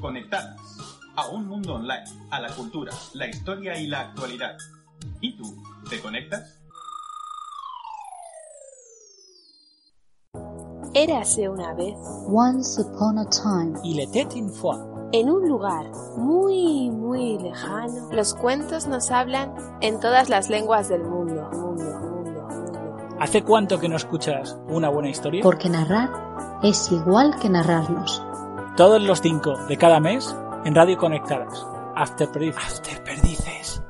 Conectadas. 0.00 0.56
A 1.16 1.28
un 1.28 1.46
mundo 1.46 1.74
online, 1.74 2.04
a 2.30 2.40
la 2.40 2.54
cultura, 2.54 2.92
la 3.14 3.26
historia 3.26 3.78
y 3.78 3.86
la 3.86 4.00
actualidad. 4.00 4.56
¿Y 5.20 5.36
tú, 5.36 5.56
te 5.88 6.00
conectas? 6.00 6.60
Érase 10.94 11.48
una 11.48 11.74
vez, 11.74 11.94
Once 12.28 12.80
upon 12.80 13.18
a 13.18 13.24
time, 13.28 13.78
Il 13.84 14.00
était 14.00 14.26
une 14.34 14.50
fois. 14.50 14.78
en 15.12 15.30
un 15.30 15.48
lugar 15.48 15.90
muy, 16.16 16.90
muy 16.90 17.38
lejano, 17.38 18.10
los 18.12 18.34
cuentos 18.34 18.86
nos 18.86 19.10
hablan 19.10 19.54
en 19.80 20.00
todas 20.00 20.28
las 20.28 20.48
lenguas 20.50 20.88
del 20.88 21.02
mundo. 21.04 21.48
mundo, 21.52 21.84
mundo, 22.00 22.48
mundo. 22.48 23.16
¿Hace 23.20 23.42
cuánto 23.42 23.78
que 23.78 23.88
no 23.88 23.96
escuchas 23.96 24.58
una 24.68 24.88
buena 24.90 25.08
historia? 25.10 25.42
porque 25.42 25.68
narrar 25.68 26.10
es 26.62 26.90
igual 26.92 27.38
que 27.40 27.48
narrarnos. 27.48 28.22
Todos 28.76 29.00
los 29.00 29.22
cinco 29.22 29.56
de 29.68 29.78
cada 29.78 30.00
mes 30.00 30.36
en 30.66 30.74
Radio 30.74 30.98
Conectadas. 30.98 31.64
After 31.94 32.30
Perdices. 32.30 32.62
After 32.62 33.02
Perdices. 33.04 33.82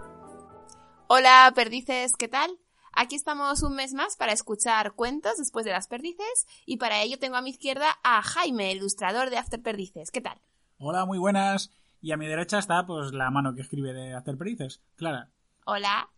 Hola, 1.09 1.53
perdices, 1.57 2.13
¿qué 2.17 2.29
tal? 2.29 2.57
Aquí 2.93 3.17
estamos 3.17 3.65
un 3.65 3.75
mes 3.75 3.95
más 3.95 4.17
para 4.17 4.33
escuchar 4.33 4.93
cuentos 4.93 5.39
después 5.39 5.65
de 5.65 5.73
las 5.73 5.89
perdices 5.89 6.47
y 6.67 6.77
para 6.77 7.03
ello 7.03 7.19
tengo 7.19 7.35
a 7.35 7.43
mi 7.43 7.51
izquierda 7.51 7.99
a 8.05 8.23
Jaime, 8.23 8.71
ilustrador 8.71 9.31
de 9.31 9.39
After 9.39 9.61
Perdices. 9.61 10.13
¿Qué 10.13 10.21
tal? 10.21 10.41
Hola, 10.79 11.05
muy 11.05 11.19
buenas. 11.19 11.73
Y 12.01 12.13
a 12.13 12.17
mi 12.17 12.29
derecha 12.29 12.61
está 12.61 12.87
pues 12.87 13.11
la 13.11 13.29
mano 13.33 13.57
que 13.57 13.63
escribe 13.63 13.93
de 13.93 14.15
After 14.15 14.39
Perdices. 14.39 14.83
Clara. 14.95 15.33
Hola. 15.65 16.11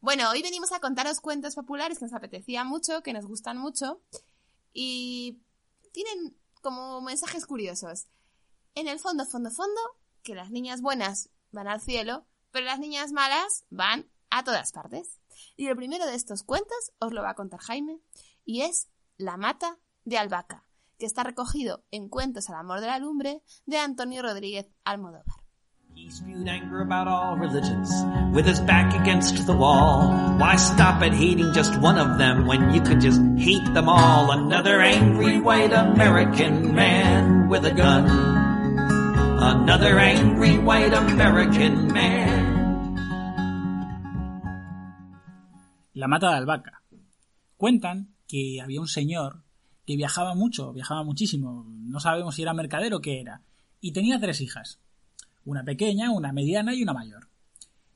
Bueno, 0.00 0.28
hoy 0.30 0.42
venimos 0.42 0.72
a 0.72 0.80
contaros 0.80 1.20
cuentos 1.20 1.54
populares 1.54 2.00
que 2.00 2.06
nos 2.06 2.14
apetecía 2.14 2.64
mucho, 2.64 3.00
que 3.04 3.12
nos 3.12 3.26
gustan 3.26 3.58
mucho 3.58 4.02
y 4.72 5.40
tienen 5.92 6.36
como 6.68 7.00
mensajes 7.00 7.46
curiosos. 7.46 8.08
En 8.74 8.88
el 8.88 8.98
fondo, 8.98 9.24
fondo, 9.24 9.50
fondo, 9.50 9.80
que 10.22 10.34
las 10.34 10.50
niñas 10.50 10.82
buenas 10.82 11.30
van 11.50 11.66
al 11.66 11.80
cielo, 11.80 12.26
pero 12.50 12.66
las 12.66 12.78
niñas 12.78 13.10
malas 13.10 13.64
van 13.70 14.10
a 14.28 14.44
todas 14.44 14.72
partes. 14.72 15.18
Y 15.56 15.68
el 15.68 15.76
primero 15.76 16.04
de 16.04 16.14
estos 16.14 16.42
cuentos 16.42 16.92
os 16.98 17.14
lo 17.14 17.22
va 17.22 17.30
a 17.30 17.36
contar 17.36 17.60
Jaime 17.60 18.02
y 18.44 18.60
es 18.62 18.90
La 19.16 19.38
mata 19.38 19.78
de 20.04 20.18
albahaca, 20.18 20.66
que 20.98 21.06
está 21.06 21.22
recogido 21.22 21.86
en 21.90 22.10
Cuentos 22.10 22.50
al 22.50 22.56
amor 22.56 22.82
de 22.82 22.88
la 22.88 22.98
lumbre 22.98 23.42
de 23.64 23.78
Antonio 23.78 24.20
Rodríguez 24.20 24.66
Almodóvar. 24.84 25.47
He 25.98 26.10
spewed 26.10 26.46
anger 26.46 26.80
about 26.80 27.08
all 27.08 27.36
religions 27.36 27.90
with 28.32 28.46
his 28.46 28.60
back 28.60 28.94
against 28.94 29.34
the 29.46 29.52
wall. 29.52 30.06
Why 30.38 30.54
stop 30.54 31.02
at 31.02 31.12
hating 31.12 31.52
just 31.52 31.74
one 31.80 31.98
of 31.98 32.18
them 32.18 32.46
when 32.46 32.70
you 32.70 32.80
could 32.80 33.00
just 33.00 33.20
hate 33.36 33.66
them 33.74 33.88
all? 33.88 34.30
Another 34.30 34.80
angry 34.80 35.40
white 35.40 35.72
American 35.72 36.72
man 36.72 37.48
with 37.48 37.66
a 37.66 37.74
gun. 37.74 38.06
Another 39.42 39.98
angry 39.98 40.58
white 40.58 40.94
American 40.94 41.92
man. 41.92 42.94
La 45.94 46.06
mata 46.06 46.30
de 46.30 46.36
albahaca. 46.36 46.80
Cuentan 47.56 48.14
que 48.28 48.60
había 48.62 48.80
un 48.80 48.86
señor 48.86 49.42
que 49.84 49.96
viajaba 49.96 50.36
mucho, 50.36 50.72
viajaba 50.72 51.02
muchísimo. 51.02 51.66
No 51.66 51.98
sabemos 51.98 52.36
si 52.36 52.42
era 52.42 52.54
mercadero 52.54 52.98
o 52.98 53.00
qué 53.00 53.20
era. 53.20 53.42
Y 53.80 53.90
tenía 53.90 54.20
tres 54.20 54.40
hijas. 54.40 54.78
Una 55.48 55.64
pequeña, 55.64 56.10
una 56.10 56.30
mediana 56.30 56.74
y 56.74 56.82
una 56.82 56.92
mayor. 56.92 57.30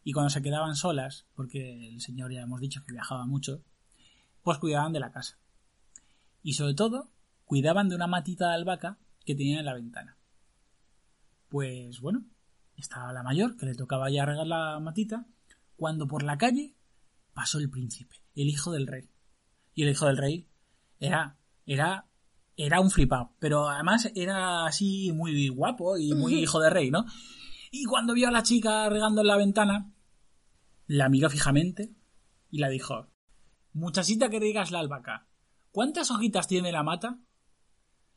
Y 0.03 0.15
cuando 0.15 0.31
se 0.31 0.41
quedaban 0.41 0.75
solas, 0.75 1.27
porque 1.35 1.91
el 1.91 2.01
señor 2.01 2.33
ya 2.33 2.41
hemos 2.41 2.63
dicho 2.63 2.83
que 2.83 2.93
viajaba 2.93 3.27
mucho, 3.27 3.63
pues 4.43 4.57
cuidaban 4.57 4.95
de 4.95 5.01
la 5.01 5.13
casa. 5.13 5.39
Y 6.43 6.55
sobre 6.55 6.73
todo, 6.73 7.11
cuidaban 7.45 7.91
de 7.91 7.97
una 7.97 8.07
matita 8.07 8.49
de 8.49 8.55
albahaca 8.55 8.97
que 9.27 9.35
tenía 9.35 9.59
en 9.59 9.67
la 9.67 9.75
ventana. 9.75 10.17
Pues 11.51 12.01
bueno, 12.01 12.25
estaba 12.75 13.13
la 13.13 13.23
mayor, 13.23 13.59
que 13.59 13.67
le 13.67 13.75
tocaba 13.75 14.09
ya 14.09 14.25
regar 14.25 14.47
la 14.47 14.81
matita, 14.81 15.27
cuando 15.77 16.09
por 16.09 16.23
la 16.23 16.39
calle 16.39 16.75
pasó 17.35 17.59
el 17.59 17.69
príncipe, 17.69 18.17
el 18.35 18.49
hijo 18.49 18.73
del 18.73 18.87
rey. 18.87 19.11
Y 19.75 19.83
el 19.83 19.91
hijo 19.91 20.07
del 20.07 20.17
rey 20.17 20.49
era, 21.01 21.37
era, 21.67 22.07
era 22.57 22.81
un 22.81 22.91
flipado, 22.91 23.37
pero 23.39 23.69
además 23.69 24.11
era 24.15 24.65
así 24.65 25.13
muy 25.13 25.51
guapo 25.51 25.99
y 25.99 26.15
muy 26.15 26.37
hijo 26.37 26.59
de 26.59 26.71
rey, 26.71 26.91
¿no? 26.91 27.05
Y 27.75 27.85
cuando 27.85 28.13
vio 28.13 28.29
a 28.29 28.31
la 28.31 28.43
chica 28.43 28.87
regando 28.91 29.23
en 29.23 29.27
la 29.27 29.37
ventana, 29.39 29.91
la 30.87 31.09
miró 31.09 31.31
fijamente 31.31 31.95
y 32.51 32.59
la 32.59 32.69
dijo, 32.69 33.09
muchachita 33.73 34.29
que 34.29 34.39
riegas 34.39 34.71
la 34.71 34.81
albahaca, 34.81 35.27
¿cuántas 35.71 36.11
hojitas 36.11 36.47
tiene 36.47 36.71
la 36.71 36.83
mata? 36.83 37.19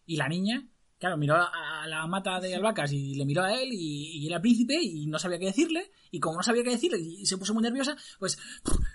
Y 0.06 0.18
la 0.18 0.28
niña, 0.28 0.68
claro, 1.00 1.16
miró 1.16 1.36
a 1.36 1.76
a 1.86 1.88
la 1.88 2.08
mata 2.08 2.40
de 2.40 2.56
albahacas 2.56 2.92
y 2.92 3.16
le 3.16 3.26
miró 3.26 3.44
a 3.44 3.54
él 3.54 3.70
y, 3.72 4.18
y 4.18 4.28
era 4.28 4.42
príncipe 4.42 4.76
y 4.82 5.06
no 5.08 5.20
sabía 5.20 5.40
qué 5.40 5.46
decirle 5.46 5.92
y 6.12 6.20
como 6.20 6.38
no 6.38 6.44
sabía 6.44 6.64
qué 6.64 6.72
decirle 6.72 7.00
y 7.00 7.26
se 7.26 7.38
puso 7.38 7.54
muy 7.54 7.64
nerviosa, 7.64 7.96
pues 8.20 8.38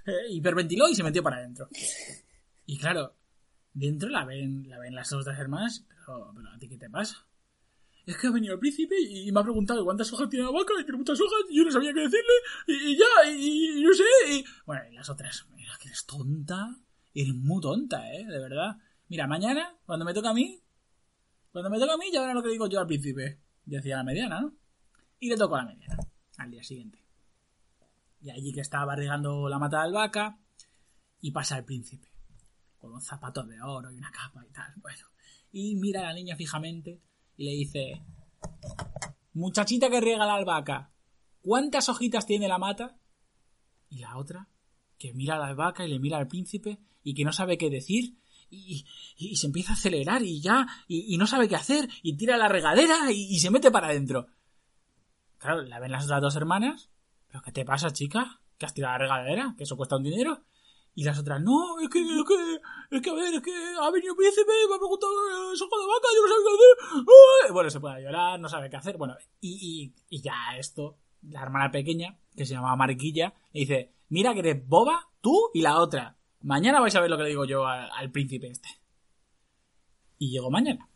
eh, 0.07 0.13
hiperventiló 0.31 0.89
y 0.89 0.95
se 0.95 1.03
metió 1.03 1.23
para 1.23 1.37
adentro. 1.37 1.69
Y 2.67 2.79
claro, 2.79 3.17
dentro 3.73 4.09
la 4.09 4.25
ven, 4.25 4.69
la 4.69 4.79
ven 4.79 4.95
las 4.95 5.13
otras 5.13 5.39
hermanas, 5.39 5.87
pero, 5.89 6.33
pero 6.35 6.51
¿a 6.51 6.59
ti 6.59 6.69
qué 6.69 6.77
te 6.77 6.91
pasa? 6.91 7.27
Es 8.11 8.17
que 8.17 8.27
ha 8.27 8.31
venido 8.33 8.55
el 8.55 8.59
príncipe 8.59 8.97
y 9.01 9.31
me 9.31 9.39
ha 9.39 9.45
preguntado 9.45 9.85
cuántas 9.85 10.13
hojas 10.13 10.29
tiene 10.29 10.45
la 10.45 10.51
vaca 10.51 10.73
y 10.81 10.83
tiene 10.83 10.99
muchas 10.99 11.21
hojas 11.21 11.43
y 11.49 11.59
yo 11.59 11.65
no 11.65 11.71
sabía 11.71 11.93
qué 11.95 12.01
decirle 12.01 12.35
y, 12.67 12.99
ya, 12.99 13.31
y, 13.31 13.79
y 13.79 13.83
no 13.85 13.93
sé. 13.93 14.03
Y... 14.33 14.45
Bueno, 14.67 14.83
y 14.91 14.95
las 14.95 15.09
otras, 15.09 15.47
mira 15.55 15.73
que 15.81 15.87
eres 15.87 16.05
tonta, 16.07 16.77
eres 17.15 17.35
muy 17.37 17.61
tonta, 17.61 18.13
¿eh? 18.13 18.27
De 18.27 18.41
verdad. 18.41 18.77
Mira, 19.07 19.29
mañana, 19.29 19.79
cuando 19.87 20.05
me 20.05 20.13
toca 20.13 20.31
a 20.31 20.35
mí, 20.35 20.61
cuando 21.53 21.71
me 21.71 21.79
toca 21.79 21.95
a 21.95 21.97
mí, 21.97 22.07
ya 22.13 22.21
verás 22.21 22.35
lo 22.35 22.43
que 22.43 22.49
digo 22.49 22.69
yo 22.69 22.81
al 22.81 22.89
príncipe. 22.89 23.39
Decía 23.65 23.99
la 23.99 24.03
mediana, 24.03 24.41
¿no? 24.41 24.57
Y 25.21 25.29
le 25.29 25.37
tocó 25.37 25.55
a 25.55 25.63
la 25.63 25.67
mediana, 25.67 25.97
al 26.39 26.51
día 26.51 26.65
siguiente. 26.65 26.99
Y 28.23 28.31
allí 28.31 28.53
que 28.53 28.61
estaba 28.61 28.97
regando 28.97 29.49
la 29.49 29.61
mata 29.61 29.77
de 29.79 29.83
albahaca, 29.85 30.37
y 31.21 31.31
pasa 31.31 31.59
el 31.59 31.65
príncipe, 31.65 32.09
con 32.81 32.91
unos 32.91 33.07
zapatos 33.07 33.47
de 33.49 33.63
oro 33.63 33.93
y 33.93 33.99
una 33.99 34.11
capa 34.11 34.45
y 34.45 34.51
tal. 34.51 34.73
Bueno, 34.79 35.07
y 35.53 35.77
mira 35.77 36.01
a 36.01 36.05
la 36.07 36.15
niña 36.15 36.35
fijamente 36.35 37.01
y 37.41 37.45
le 37.45 37.53
dice: 37.53 38.03
Muchachita 39.33 39.89
que 39.89 40.03
riega 40.03 40.27
la 40.27 40.35
albahaca, 40.35 40.93
¿cuántas 41.41 41.89
hojitas 41.89 42.27
tiene 42.27 42.49
la 42.49 42.59
mata? 42.59 42.99
Y 43.89 44.01
la 44.01 44.19
otra, 44.19 44.51
que 44.99 45.15
mira 45.15 45.37
a 45.37 45.39
la 45.39 45.47
albahaca 45.47 45.87
y 45.87 45.89
le 45.89 45.99
mira 45.99 46.19
al 46.19 46.29
príncipe 46.29 46.81
y 47.03 47.15
que 47.15 47.25
no 47.25 47.33
sabe 47.33 47.57
qué 47.57 47.71
decir 47.71 48.19
y, 48.51 48.85
y 49.17 49.37
se 49.37 49.47
empieza 49.47 49.73
a 49.73 49.77
acelerar 49.77 50.23
y 50.23 50.43
ya, 50.43 50.67
y, 50.87 51.17
no 51.17 51.27
sabe 51.27 51.49
qué 51.49 51.57
hacer, 51.57 51.89
y 52.03 52.15
tira 52.15 52.37
la 52.37 52.49
regadera 52.49 53.11
y, 53.11 53.35
y 53.35 53.39
se 53.39 53.51
mete 53.51 53.71
para 53.71 53.87
adentro. 53.87 54.27
Claro, 55.39 55.63
la 55.63 55.81
ven 55.81 55.93
las 55.93 56.05
otras 56.05 56.21
dos 56.21 56.37
hermanas. 56.37 56.91
¿Pero 57.27 57.41
qué 57.41 57.53
te 57.53 57.65
pasa, 57.65 57.91
chica? 57.91 58.43
¿Que 58.59 58.67
has 58.67 58.75
tirado 58.75 58.93
la 58.93 58.99
regadera? 58.99 59.55
¿Que 59.57 59.65
eso 59.65 59.79
cuesta 59.79 59.97
un 59.97 60.03
dinero? 60.03 60.45
Y 61.01 61.05
las 61.05 61.19
otras, 61.19 61.41
no, 61.41 61.81
es 61.81 61.89
que, 61.89 61.99
es 61.99 62.25
que, 62.29 62.61
es 62.91 63.01
que, 63.01 63.09
a 63.09 63.15
ver, 63.15 63.33
es 63.33 63.41
que 63.41 63.51
ha 63.51 63.91
venido 63.91 64.13
el 64.13 64.17
príncipe, 64.19 64.53
me 64.69 64.75
ha 64.75 64.79
preguntado 64.79 65.13
eh, 65.31 65.57
sopa 65.57 65.77
de 65.79 65.87
vaca, 65.87 66.09
yo 66.15 66.21
no 66.21 66.29
sabía 66.29 66.45
qué 66.45 67.41
hacer. 67.41 67.53
Bueno, 67.55 67.71
se 67.71 67.81
puede 67.81 68.03
llorar, 68.03 68.39
no 68.39 68.49
sabe 68.51 68.69
qué 68.69 68.77
hacer. 68.77 68.99
Bueno, 68.99 69.17
y, 69.41 69.95
y, 70.11 70.21
ya 70.21 70.35
esto, 70.59 70.99
la 71.23 71.41
hermana 71.41 71.71
pequeña, 71.71 72.19
que 72.37 72.45
se 72.45 72.53
llamaba 72.53 72.77
Mariquilla, 72.77 73.33
le 73.55 73.61
dice, 73.61 73.95
mira 74.11 74.35
que 74.35 74.41
eres 74.41 74.69
boba, 74.69 75.09
tú 75.23 75.49
y 75.55 75.63
la 75.63 75.79
otra. 75.79 76.19
Mañana 76.43 76.81
vais 76.81 76.95
a 76.95 77.01
ver 77.01 77.09
lo 77.09 77.17
que 77.17 77.23
le 77.23 77.29
digo 77.31 77.47
yo 77.47 77.67
al, 77.67 77.89
al 77.97 78.11
príncipe 78.11 78.49
este. 78.49 78.69
Y 80.19 80.33
llegó 80.33 80.51
mañana. 80.51 80.87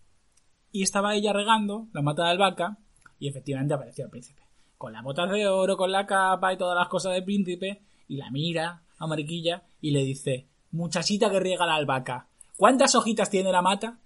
Y 0.70 0.82
estaba 0.82 1.14
ella 1.14 1.32
regando 1.32 1.88
la 1.94 2.02
mata 2.02 2.25
de 2.25 2.32
albahaca 2.32 2.76
y 3.19 3.29
efectivamente 3.29 3.73
apareció 3.73 4.05
el 4.05 4.11
príncipe. 4.11 4.43
Con 4.76 4.93
las 4.93 5.02
botas 5.02 5.31
de 5.31 5.49
oro, 5.49 5.79
con 5.79 5.90
la 5.90 6.05
capa 6.05 6.52
y 6.52 6.58
todas 6.58 6.76
las 6.76 6.88
cosas 6.88 7.14
del 7.14 7.25
príncipe. 7.25 7.81
Y 8.06 8.19
la 8.19 8.31
mira 8.31 8.82
a 8.99 9.06
Mariquilla 9.06 9.62
y 9.84 9.90
le 9.90 10.02
dice, 10.02 10.46
muchachita 10.70 11.31
que 11.31 11.40
riega 11.40 11.66
la 11.66 11.75
albahaca, 11.75 12.26
¿cuántas 12.56 12.94
hojitas 12.94 13.28
tiene 13.28 13.52
la 13.52 13.60
mata? 13.60 14.00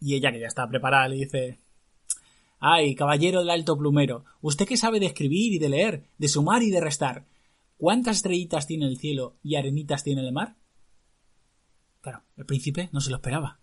Y 0.00 0.14
ella, 0.14 0.32
que 0.32 0.40
ya 0.40 0.46
está 0.46 0.66
preparada, 0.66 1.08
le 1.08 1.16
dice, 1.16 1.58
ay, 2.58 2.94
caballero 2.94 3.40
del 3.40 3.50
alto 3.50 3.76
plumero, 3.76 4.24
usted 4.40 4.66
que 4.66 4.78
sabe 4.78 4.98
de 4.98 5.04
escribir 5.04 5.52
y 5.52 5.58
de 5.58 5.68
leer, 5.68 6.04
de 6.16 6.26
sumar 6.26 6.62
y 6.62 6.70
de 6.70 6.80
restar, 6.80 7.26
¿cuántas 7.76 8.16
estrellitas 8.16 8.66
tiene 8.66 8.86
el 8.86 8.96
cielo 8.96 9.36
y 9.42 9.56
arenitas 9.56 10.04
tiene 10.04 10.22
el 10.22 10.32
mar? 10.32 10.56
Claro, 12.00 12.22
el 12.38 12.46
príncipe 12.46 12.88
no 12.92 13.02
se 13.02 13.10
lo 13.10 13.16
esperaba. 13.16 13.60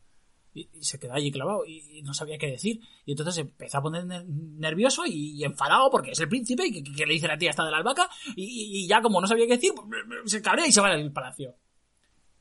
Y, 0.53 0.67
se 0.81 0.99
quedó 0.99 1.13
allí 1.13 1.31
clavado 1.31 1.65
y, 1.65 2.01
no 2.03 2.13
sabía 2.13 2.37
qué 2.37 2.47
decir. 2.47 2.81
Y 3.05 3.11
entonces 3.11 3.35
se 3.35 3.41
empezó 3.41 3.77
a 3.77 3.81
poner 3.81 4.05
ner- 4.05 4.25
nervioso 4.25 5.03
y, 5.05 5.43
enfadado 5.43 5.89
porque 5.91 6.11
es 6.11 6.19
el 6.19 6.29
príncipe 6.29 6.65
y 6.67 6.83
que, 6.83 7.05
le 7.05 7.13
dice 7.13 7.27
la 7.27 7.37
tía 7.37 7.49
esta 7.51 7.65
de 7.65 7.71
la 7.71 7.77
albahaca. 7.77 8.09
Y, 8.35 8.87
ya 8.87 9.01
como 9.01 9.21
no 9.21 9.27
sabía 9.27 9.45
qué 9.45 9.53
decir, 9.53 9.73
pues, 9.75 10.31
se 10.31 10.41
cabrea 10.41 10.67
y 10.67 10.71
se 10.71 10.81
va 10.81 10.89
al 10.89 11.11
palacio. 11.11 11.55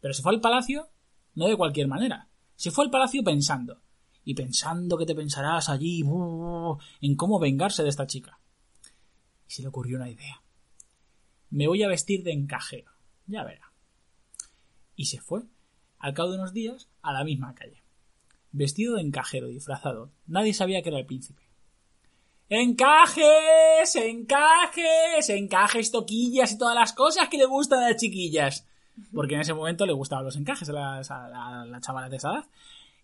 Pero 0.01 0.15
se 0.15 0.23
fue 0.23 0.33
al 0.33 0.41
palacio 0.41 0.89
no 1.35 1.47
de 1.47 1.57
cualquier 1.57 1.87
manera. 1.87 2.29
Se 2.57 2.71
fue 2.71 2.85
al 2.85 2.91
palacio 2.91 3.23
pensando. 3.23 3.81
Y 4.25 4.35
pensando 4.35 4.99
que 4.99 5.07
te 5.07 5.15
pensarás 5.15 5.69
allí 5.69 6.01
en 6.01 7.17
cómo 7.17 7.39
vengarse 7.39 7.83
de 7.83 7.89
esta 7.89 8.07
chica. 8.07 8.41
Y 9.49 9.53
se 9.53 9.63
le 9.63 9.69
ocurrió 9.69 9.97
una 9.97 10.11
idea. 10.11 10.43
Me 11.51 11.67
voy 11.67 11.83
a 11.83 11.89
vestir 11.89 12.23
de 12.25 12.33
encajero. 12.33 12.93
Ya 13.27 13.45
verá. 13.45 13.73
Y 14.97 15.07
se 15.07 15.21
fue, 15.21 15.45
al 15.99 16.13
cabo 16.13 16.31
de 16.31 16.39
unos 16.39 16.53
días, 16.53 16.89
a 17.01 17.13
la 17.13 17.25
misma 17.25 17.55
calle. 17.55 17.83
Vestido 18.53 18.95
de 18.97 19.03
encajero, 19.03 19.49
disfrazado. 19.49 20.11
Nadie 20.27 20.55
sabía 20.55 20.83
que 20.83 20.89
era 20.89 20.99
el 20.99 21.07
príncipe. 21.07 21.43
¡Encajes! 22.49 23.95
¡Encajes! 23.95 25.29
¡Encajes, 25.29 25.91
toquillas 25.91 26.53
y 26.53 26.59
todas 26.59 26.75
las 26.75 26.93
cosas 26.95 27.29
que 27.29 27.37
le 27.37 27.45
gustan 27.45 27.83
a 27.83 27.91
las 27.91 28.01
chiquillas! 28.01 28.67
Porque 29.13 29.35
en 29.35 29.43
ese 29.43 29.55
momento 29.55 29.85
le 29.87 29.93
gustaban 29.93 30.25
los 30.25 30.37
encajes 30.37 30.69
a 30.71 30.73
las, 30.73 31.11
a 31.11 31.29
la- 31.29 31.61
a 31.63 31.67
las 31.67 31.83
chavalas 31.83 32.11
de 32.11 32.17
esa 32.17 32.31
edad. 32.33 32.45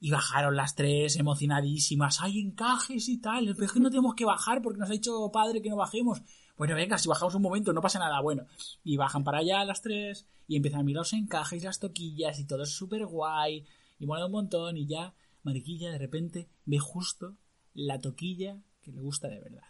Y 0.01 0.11
bajaron 0.11 0.57
las 0.57 0.75
tres 0.75 1.17
emocionadísimas. 1.17 2.21
¡Hay 2.23 2.41
encajes 2.41 3.09
y 3.09 3.19
tal! 3.21 3.47
Pero 3.55 3.67
es 3.67 3.73
que 3.73 3.81
no 3.81 3.91
tenemos 3.91 4.15
que 4.15 4.25
bajar 4.25 4.61
porque 4.63 4.79
nos 4.81 4.89
ha 4.89 4.93
dicho 4.93 5.31
padre 5.33 5.63
que 5.63 5.71
no 5.71 5.77
bajemos. 5.77 6.21
Bueno, 6.57 6.75
venga, 6.75 6.99
si 6.99 7.09
bajamos 7.09 7.35
un 7.35 7.43
momento 7.43 7.73
no 7.73 7.81
pasa 7.81 7.99
nada. 7.99 8.21
Bueno, 8.21 8.47
y 8.83 8.97
bajan 8.97 9.25
para 9.25 9.39
allá 9.39 9.65
las 9.65 9.83
tres 9.83 10.27
y 10.49 10.57
empiezan 10.57 10.81
a 10.81 10.85
mirar 10.85 11.01
los 11.01 11.13
encajes 11.13 11.63
y 11.63 11.67
las 11.67 11.81
toquillas 11.81 12.39
y 12.41 12.45
todo 12.47 12.63
es 12.65 12.71
súper 12.71 13.07
guay. 13.07 13.65
Y 13.99 14.07
mola 14.07 14.27
un 14.27 14.33
montón 14.33 14.77
y 14.77 14.87
ya 14.87 15.15
Mariquilla 15.45 15.93
de 15.93 15.99
repente 15.99 16.49
ve 16.65 16.79
justo 16.79 17.37
la 17.75 18.01
toquilla 18.01 18.63
que 18.81 18.93
le 18.93 19.01
gusta 19.01 19.29
de 19.29 19.41
verdad. 19.41 19.69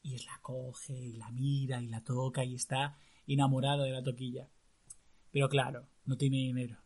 Y 0.00 0.14
es 0.14 0.24
la 0.26 0.38
coge 0.42 0.94
y 0.94 1.14
la 1.14 1.30
mira 1.30 1.82
y 1.82 1.88
la 1.88 2.02
toca 2.02 2.44
y 2.44 2.54
está 2.54 2.96
enamorado 3.26 3.82
de 3.82 3.90
la 3.90 4.02
toquilla. 4.02 4.48
Pero 5.32 5.48
claro, 5.48 5.88
no 6.04 6.16
tiene 6.16 6.36
dinero. 6.36 6.78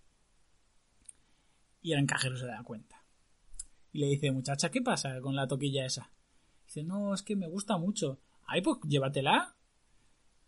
Y 1.82 1.92
el 1.92 1.98
encajero 1.98 2.36
se 2.36 2.46
da 2.46 2.62
cuenta. 2.62 3.04
Y 3.92 3.98
le 3.98 4.06
dice, 4.06 4.32
muchacha, 4.32 4.70
¿qué 4.70 4.80
pasa 4.80 5.20
con 5.20 5.36
la 5.36 5.46
toquilla 5.46 5.84
esa? 5.84 6.10
Dice, 6.64 6.84
no, 6.84 7.12
es 7.12 7.22
que 7.22 7.36
me 7.36 7.48
gusta 7.48 7.76
mucho. 7.76 8.20
Ay, 8.46 8.62
pues 8.62 8.78
llévatela. 8.86 9.56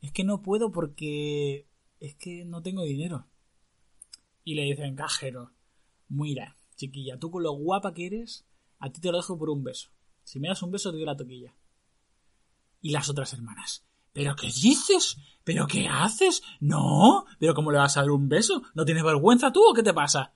Es 0.00 0.12
que 0.12 0.24
no 0.24 0.40
puedo 0.40 0.72
porque 0.72 1.66
es 1.98 2.14
que 2.14 2.46
no 2.46 2.62
tengo 2.62 2.84
dinero. 2.84 3.28
Y 4.42 4.54
le 4.54 4.62
dice 4.62 4.82
el 4.82 4.90
encajero, 4.90 5.52
mira, 6.08 6.56
chiquilla, 6.80 7.18
tú 7.18 7.30
con 7.30 7.42
lo 7.42 7.52
guapa 7.52 7.92
que 7.94 8.06
eres, 8.06 8.46
a 8.78 8.90
ti 8.90 9.00
te 9.00 9.10
lo 9.10 9.18
dejo 9.18 9.38
por 9.38 9.50
un 9.50 9.62
beso. 9.62 9.90
Si 10.24 10.40
me 10.40 10.48
das 10.48 10.62
un 10.62 10.70
beso, 10.70 10.90
te 10.90 10.96
doy 10.96 11.06
la 11.06 11.16
toquilla. 11.16 11.54
Y 12.80 12.90
las 12.90 13.08
otras 13.10 13.32
hermanas, 13.34 13.84
¿pero 14.12 14.34
qué 14.34 14.46
dices? 14.46 15.18
¿Pero 15.44 15.66
qué 15.66 15.86
haces? 15.88 16.42
No, 16.60 17.26
pero 17.38 17.54
¿cómo 17.54 17.70
le 17.70 17.78
vas 17.78 17.96
a 17.96 18.00
dar 18.00 18.10
un 18.10 18.28
beso? 18.28 18.62
¿No 18.74 18.84
tienes 18.84 19.04
vergüenza 19.04 19.52
tú 19.52 19.60
o 19.68 19.74
qué 19.74 19.82
te 19.82 19.92
pasa? 19.92 20.32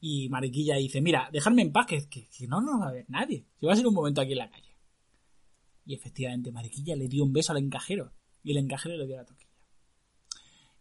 Y 0.00 0.28
Mariquilla 0.28 0.76
dice, 0.76 1.00
mira, 1.00 1.28
dejadme 1.32 1.62
en 1.62 1.72
paz, 1.72 1.86
que, 1.86 2.28
no 2.48 2.60
nos 2.60 2.80
va 2.80 2.88
a 2.88 2.92
ver 2.92 3.06
nadie. 3.08 3.46
Se 3.58 3.66
va 3.66 3.72
a 3.72 3.76
ser 3.76 3.86
un 3.86 3.94
momento 3.94 4.20
aquí 4.20 4.32
en 4.32 4.38
la 4.38 4.50
calle. 4.50 4.76
Y 5.84 5.94
efectivamente, 5.94 6.52
Mariquilla 6.52 6.96
le 6.96 7.08
dio 7.08 7.24
un 7.24 7.32
beso 7.32 7.52
al 7.52 7.58
encajero. 7.58 8.12
Y 8.42 8.50
el 8.50 8.58
encajero 8.58 8.96
le 8.96 9.06
dio 9.06 9.16
la 9.16 9.24
toquilla. 9.24 9.50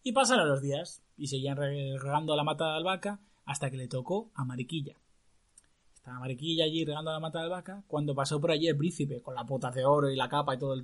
Y 0.03 0.11
pasaron 0.11 0.49
los 0.49 0.61
días. 0.61 1.03
Y 1.17 1.27
seguían 1.27 1.57
re- 1.57 1.97
regando 1.97 2.35
la 2.35 2.43
mata 2.43 2.65
de 2.65 2.77
albahaca 2.77 3.21
hasta 3.45 3.69
que 3.69 3.77
le 3.77 3.87
tocó 3.87 4.31
a 4.33 4.43
Mariquilla. 4.43 4.97
Estaba 5.93 6.19
Mariquilla 6.19 6.65
allí 6.65 6.85
regando 6.85 7.11
la 7.11 7.19
mata 7.19 7.39
de 7.39 7.45
albahaca 7.45 7.83
cuando 7.87 8.13
pasó 8.13 8.39
por 8.39 8.51
allí 8.51 8.67
el 8.67 8.77
príncipe, 8.77 9.21
con 9.21 9.33
las 9.35 9.45
botas 9.47 9.73
de 9.73 9.85
oro 9.85 10.09
y 10.09 10.15
la 10.15 10.29
capa 10.29 10.55
y 10.55 10.59
todo 10.59 10.73
el, 10.73 10.83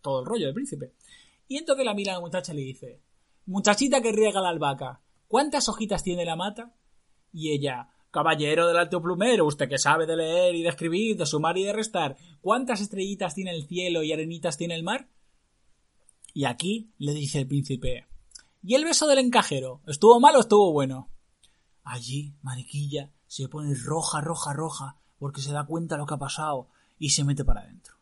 todo 0.00 0.20
el 0.20 0.26
rollo 0.26 0.46
del 0.46 0.54
príncipe. 0.54 0.92
Y 1.48 1.58
entonces 1.58 1.84
la 1.84 1.94
mira 1.94 2.14
la 2.14 2.20
muchacha 2.20 2.54
le 2.54 2.62
dice, 2.62 3.02
muchachita 3.44 4.00
que 4.00 4.12
riega 4.12 4.40
la 4.40 4.48
albahaca, 4.48 5.02
¿cuántas 5.28 5.68
hojitas 5.68 6.02
tiene 6.02 6.24
la 6.24 6.36
mata? 6.36 6.74
Y 7.32 7.50
ella, 7.50 7.90
caballero 8.10 8.66
del 8.66 8.78
alto 8.78 9.02
plumero, 9.02 9.46
usted 9.46 9.68
que 9.68 9.78
sabe 9.78 10.06
de 10.06 10.16
leer 10.16 10.54
y 10.54 10.62
de 10.62 10.68
escribir, 10.68 11.16
de 11.16 11.26
sumar 11.26 11.58
y 11.58 11.64
de 11.64 11.72
restar, 11.74 12.16
¿cuántas 12.40 12.80
estrellitas 12.80 13.34
tiene 13.34 13.50
el 13.50 13.66
cielo 13.66 14.02
y 14.02 14.12
arenitas 14.12 14.56
tiene 14.56 14.74
el 14.74 14.82
mar? 14.82 15.08
Y 16.32 16.46
aquí 16.46 16.92
le 16.96 17.12
dice 17.12 17.40
el 17.40 17.46
príncipe, 17.46 18.06
¿y 18.62 18.74
el 18.74 18.84
beso 18.84 19.06
del 19.06 19.18
encajero? 19.18 19.82
¿Estuvo 19.86 20.18
mal 20.18 20.36
o 20.36 20.40
estuvo 20.40 20.72
bueno? 20.72 21.11
Allí, 21.84 22.34
Mariquilla 22.42 23.10
se 23.26 23.48
pone 23.48 23.74
roja, 23.74 24.20
roja, 24.20 24.52
roja, 24.52 24.96
porque 25.18 25.40
se 25.40 25.52
da 25.52 25.66
cuenta 25.66 25.94
de 25.94 26.00
lo 26.00 26.06
que 26.06 26.14
ha 26.14 26.18
pasado 26.18 26.68
y 26.98 27.10
se 27.10 27.24
mete 27.24 27.44
para 27.44 27.62
adentro. 27.62 27.96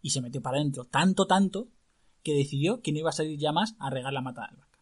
Y 0.00 0.10
se 0.10 0.20
metió 0.20 0.42
para 0.42 0.58
adentro, 0.58 0.84
tanto, 0.84 1.26
tanto, 1.26 1.68
que 2.22 2.34
decidió 2.34 2.80
que 2.80 2.92
no 2.92 2.98
iba 2.98 3.10
a 3.10 3.12
salir 3.14 3.38
ya 3.38 3.52
más 3.52 3.74
a 3.78 3.90
regar 3.90 4.12
la 4.12 4.22
mata 4.22 4.42
de 4.42 4.48
albahaca. 4.48 4.78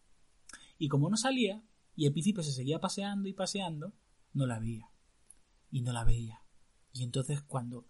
Y 0.78 0.88
como 0.88 1.10
no 1.10 1.16
salía, 1.16 1.62
y 1.96 2.06
el 2.06 2.12
príncipe 2.12 2.42
se 2.42 2.52
seguía 2.52 2.80
paseando 2.80 3.28
y 3.28 3.32
paseando, 3.32 3.92
no 4.32 4.46
la 4.46 4.58
veía. 4.58 4.90
Y 5.70 5.82
no 5.82 5.92
la 5.92 6.04
veía. 6.04 6.42
Y 6.92 7.02
entonces 7.04 7.42
cuando 7.42 7.86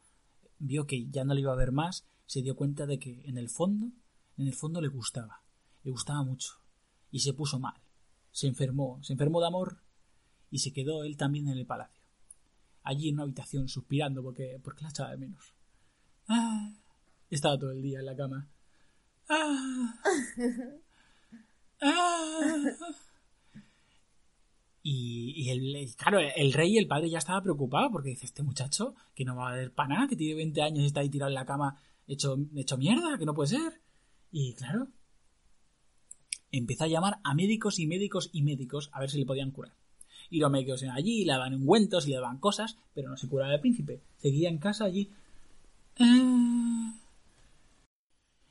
vio 0.59 0.87
que 0.87 1.09
ya 1.09 1.25
no 1.25 1.35
la 1.35 1.41
iba 1.41 1.53
a 1.53 1.57
ver 1.57 1.73
más, 1.73 2.07
se 2.27 2.43
dio 2.43 2.57
cuenta 2.57 2.87
de 2.87 2.99
que 2.99 3.23
en 3.25 3.39
el 3.39 3.49
fondo, 3.49 3.93
en 4.37 4.47
el 4.47 4.55
fondo 4.55 4.81
le 4.81 4.89
gustaba. 4.89 5.43
Le 5.83 5.91
gustaba 5.91 6.23
mucho. 6.23 6.55
Y 7.11 7.21
se 7.21 7.33
puso 7.33 7.59
mal. 7.59 7.81
Se 8.31 8.47
enfermó, 8.47 8.99
se 9.03 9.13
enfermó 9.13 9.41
de 9.41 9.49
amor 9.49 9.83
y 10.51 10.59
se 10.59 10.73
quedó 10.73 11.05
él 11.05 11.17
también 11.17 11.49
en 11.49 11.59
el 11.59 11.67
palacio. 11.67 12.03
Allí 12.83 13.09
en 13.09 13.15
una 13.15 13.25
habitación 13.25 13.69
suspirando 13.69 14.23
porque, 14.23 14.59
porque 14.63 14.83
la 14.83 14.91
echaba 14.91 15.11
de 15.11 15.19
menos. 15.19 15.55
Ah, 16.29 16.73
estaba 17.29 17.59
todo 17.59 17.73
el 17.73 17.83
día 17.83 18.01
en 18.01 18.07
la 18.07 18.17
cama. 18.17 18.49
Ah, 19.29 19.95
ah. 21.83 22.65
Y, 24.83 25.35
y 25.37 25.51
el, 25.51 25.95
claro, 25.95 26.19
el 26.21 26.53
rey 26.53 26.75
y 26.75 26.79
el 26.79 26.87
padre 26.87 27.11
ya 27.11 27.19
estaba 27.19 27.43
preocupado 27.43 27.91
porque 27.91 28.11
dice, 28.11 28.25
este 28.25 28.43
muchacho 28.43 28.95
que 29.15 29.25
no 29.25 29.37
va 29.37 29.51
a 29.51 29.53
haber 29.53 29.73
para 29.73 29.91
nada, 29.91 30.09
que 30.09 30.17
tiene 30.17 30.37
20 30.37 30.63
años 30.63 30.83
y 30.83 30.87
está 30.87 31.01
ahí 31.01 31.11
tirado 31.11 31.29
en 31.29 31.35
la 31.35 31.45
cama 31.45 31.79
hecho, 32.07 32.39
hecho 32.57 32.79
mierda, 32.79 33.19
que 33.19 33.27
no 33.27 33.35
puede 33.35 33.51
ser. 33.51 33.81
Y 34.33 34.55
claro, 34.55 34.89
empezó 36.51 36.85
a 36.85 36.89
llamar 36.89 37.19
a 37.25 37.35
médicos 37.35 37.79
y 37.79 37.87
médicos 37.87 38.31
y 38.33 38.43
médicos 38.43 38.91
a 38.93 39.01
ver 39.01 39.11
si 39.11 39.19
le 39.19 39.27
podían 39.27 39.51
curar. 39.51 39.75
Y 40.31 40.39
los 40.39 40.51
médicos 40.51 40.85
allí, 40.85 41.25
le 41.25 41.33
daban 41.33 41.55
ungüentos 41.55 42.07
y 42.07 42.11
le 42.11 42.17
daban 42.17 42.39
cosas, 42.39 42.79
pero 42.95 43.11
no 43.11 43.17
se 43.17 43.29
curaba 43.29 43.53
el 43.53 43.61
príncipe. 43.61 44.01
Seguía 44.19 44.49
en 44.49 44.59
casa 44.59 44.85
allí. 44.85 45.11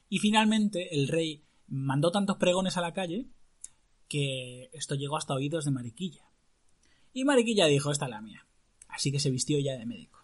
Y 0.09 0.19
finalmente 0.19 0.93
el 0.95 1.07
rey 1.07 1.43
mandó 1.67 2.11
tantos 2.11 2.37
pregones 2.37 2.77
a 2.77 2.81
la 2.81 2.93
calle 2.93 3.27
que 4.07 4.69
esto 4.73 4.95
llegó 4.95 5.15
hasta 5.17 5.35
oídos 5.35 5.65
de 5.65 5.71
Mariquilla. 5.71 6.25
Y 7.13 7.23
Mariquilla 7.23 7.67
dijo, 7.67 7.91
esta 7.91 8.05
es 8.05 8.11
la 8.11 8.21
mía. 8.21 8.45
Así 8.87 9.11
que 9.11 9.19
se 9.19 9.31
vistió 9.31 9.59
ya 9.59 9.77
de 9.77 9.85
médico. 9.85 10.19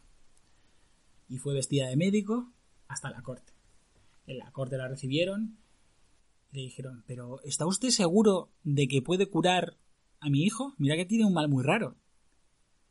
Y 1.29 1.37
fue 1.37 1.53
vestida 1.53 1.87
de 1.87 1.95
médico 1.95 2.51
hasta 2.87 3.09
la 3.09 3.21
corte. 3.21 3.53
En 4.27 4.39
la 4.39 4.51
corte 4.51 4.77
la 4.77 4.87
recibieron 4.87 5.57
y 6.51 6.57
le 6.57 6.61
dijeron, 6.63 7.03
pero 7.07 7.41
¿está 7.43 7.65
usted 7.65 7.89
seguro 7.89 8.49
de 8.63 8.87
que 8.87 9.01
puede 9.01 9.27
curar 9.27 9.77
a 10.25 10.29
mi 10.29 10.41
hijo? 10.41 10.73
Mira 10.77 10.95
que 10.95 11.05
tiene 11.05 11.25
un 11.25 11.33
mal 11.33 11.47
muy 11.47 11.63
raro. 11.63 11.95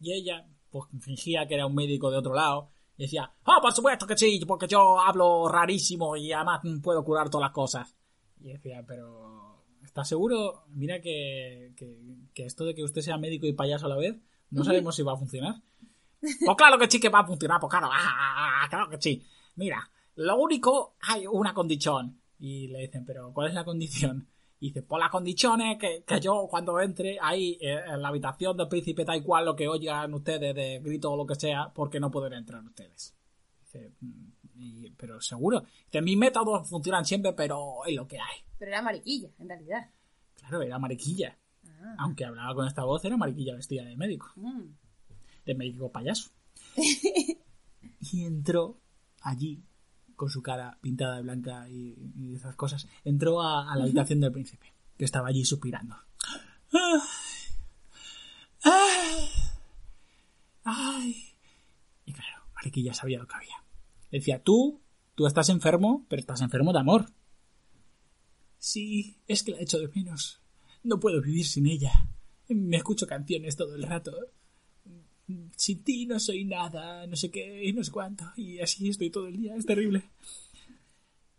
Y 0.00 0.12
ella, 0.12 0.46
pues 0.70 0.84
fingía 1.00 1.46
que 1.46 1.54
era 1.54 1.66
un 1.66 1.74
médico 1.74 2.10
de 2.10 2.18
otro 2.18 2.34
lado, 2.34 2.70
y 2.96 3.02
decía, 3.02 3.32
ah, 3.44 3.58
por 3.60 3.72
supuesto 3.72 4.06
que 4.06 4.16
sí, 4.16 4.40
porque 4.46 4.68
yo 4.68 5.00
hablo 5.00 5.48
rarísimo 5.48 6.16
y 6.16 6.32
además 6.32 6.60
puedo 6.82 7.04
curar 7.04 7.28
todas 7.28 7.46
las 7.46 7.52
cosas. 7.52 7.96
Y 8.40 8.52
decía, 8.52 8.84
pero 8.86 9.64
¿está 9.82 10.04
seguro? 10.04 10.64
Mira 10.68 11.00
que, 11.00 11.72
que, 11.76 11.98
que 12.32 12.44
esto 12.44 12.64
de 12.64 12.74
que 12.74 12.84
usted 12.84 13.02
sea 13.02 13.18
médico 13.18 13.46
y 13.46 13.52
payaso 13.52 13.86
a 13.86 13.88
la 13.88 13.96
vez, 13.96 14.16
no 14.50 14.62
sabemos 14.62 14.94
si 14.94 15.02
va 15.02 15.14
a 15.14 15.18
funcionar. 15.18 15.56
Pues 16.20 16.56
claro 16.56 16.78
que 16.78 16.90
sí 16.90 17.00
que 17.00 17.08
va 17.08 17.20
a 17.20 17.26
funcionar, 17.26 17.60
pues 17.60 17.70
claro, 17.70 17.88
ah, 17.92 18.66
claro 18.70 18.88
que 18.88 19.00
sí. 19.00 19.22
Mira, 19.56 19.90
lo 20.14 20.36
único, 20.36 20.96
hay 21.00 21.26
una 21.26 21.52
condición. 21.52 22.20
Y 22.38 22.68
le 22.68 22.80
dicen, 22.80 23.04
pero 23.04 23.32
¿cuál 23.32 23.48
es 23.48 23.54
la 23.54 23.64
condición? 23.64 24.28
Y 24.60 24.68
dice, 24.68 24.82
pues 24.82 25.00
la 25.00 25.10
condición 25.10 25.60
es 25.60 25.78
que, 25.78 26.04
que 26.06 26.20
yo 26.20 26.46
cuando 26.48 26.80
entre 26.80 27.18
ahí 27.20 27.58
eh, 27.60 27.80
en 27.86 28.00
la 28.00 28.08
habitación 28.08 28.56
del 28.56 28.68
príncipe 28.68 29.04
da 29.04 29.16
igual 29.16 29.44
lo 29.44 29.54
que 29.56 29.68
oigan 29.68 30.14
ustedes 30.14 30.54
de 30.54 30.80
grito 30.80 31.12
o 31.12 31.16
lo 31.16 31.26
que 31.26 31.34
sea, 31.34 31.70
porque 31.74 32.00
no 32.00 32.10
pueden 32.10 32.32
entrar 32.34 32.62
ustedes. 32.64 33.14
Dice, 33.60 33.92
"Mm, 34.00 34.26
y- 34.56 34.90
pero 34.92 35.20
seguro. 35.20 35.64
Dice, 35.86 36.00
mis 36.02 36.16
métodos 36.16 36.68
funcionan 36.68 37.04
siempre, 37.04 37.32
pero 37.34 37.84
es 37.84 37.94
lo 37.94 38.06
que 38.06 38.18
hay. 38.18 38.40
Pero 38.58 38.70
era 38.70 38.80
mariquilla, 38.82 39.28
en 39.38 39.48
realidad. 39.48 39.90
Claro, 40.34 40.62
era 40.62 40.78
mariquilla. 40.78 41.36
Ah. 41.68 41.96
Aunque 41.98 42.24
hablaba 42.24 42.54
con 42.54 42.66
esta 42.66 42.84
voz, 42.84 43.04
era 43.04 43.16
mariquilla 43.16 43.54
vestida 43.54 43.84
de 43.84 43.96
médico. 43.96 44.32
Mm. 44.36 44.62
de 45.44 45.54
médico 45.54 45.90
payaso. 45.92 46.30
y 48.00 48.24
entró 48.24 48.78
allí, 49.22 49.62
con 50.16 50.30
su 50.30 50.42
cara 50.42 50.78
pintada 50.80 51.16
de 51.16 51.22
blanca 51.22 51.68
y, 51.68 52.34
esas 52.34 52.56
cosas, 52.56 52.86
entró 53.04 53.42
a, 53.42 53.76
la 53.76 53.84
habitación 53.84 54.20
del 54.20 54.32
príncipe, 54.32 54.72
que 54.96 55.04
estaba 55.04 55.28
allí 55.28 55.44
suspirando. 55.44 55.96
¡Ay! 58.62 59.28
¡Ay! 60.64 61.16
Y 62.06 62.12
claro, 62.12 62.42
Ariki 62.54 62.82
ya 62.82 62.94
sabía 62.94 63.18
lo 63.18 63.26
que 63.26 63.36
había. 63.36 63.64
Decía, 64.10 64.42
tú, 64.42 64.80
tú 65.14 65.26
estás 65.26 65.48
enfermo, 65.48 66.06
pero 66.08 66.20
estás 66.20 66.40
enfermo 66.40 66.72
de 66.72 66.78
amor. 66.78 67.06
Sí, 68.58 69.20
es 69.26 69.42
que 69.42 69.52
la 69.52 69.60
echo 69.60 69.78
de 69.78 69.88
menos. 69.88 70.40
No 70.82 71.00
puedo 71.00 71.20
vivir 71.20 71.46
sin 71.46 71.66
ella. 71.66 72.08
Me 72.48 72.76
escucho 72.76 73.06
canciones 73.06 73.56
todo 73.56 73.74
el 73.74 73.82
rato. 73.82 74.12
Sin 75.56 75.82
ti 75.82 76.06
no 76.06 76.20
soy 76.20 76.44
nada, 76.44 77.06
no 77.06 77.16
sé 77.16 77.30
qué, 77.30 77.72
no 77.74 77.82
sé 77.82 77.90
cuánto. 77.90 78.24
Y 78.36 78.60
así 78.60 78.88
estoy 78.88 79.10
todo 79.10 79.26
el 79.26 79.36
día, 79.36 79.54
es 79.56 79.64
terrible. 79.64 80.10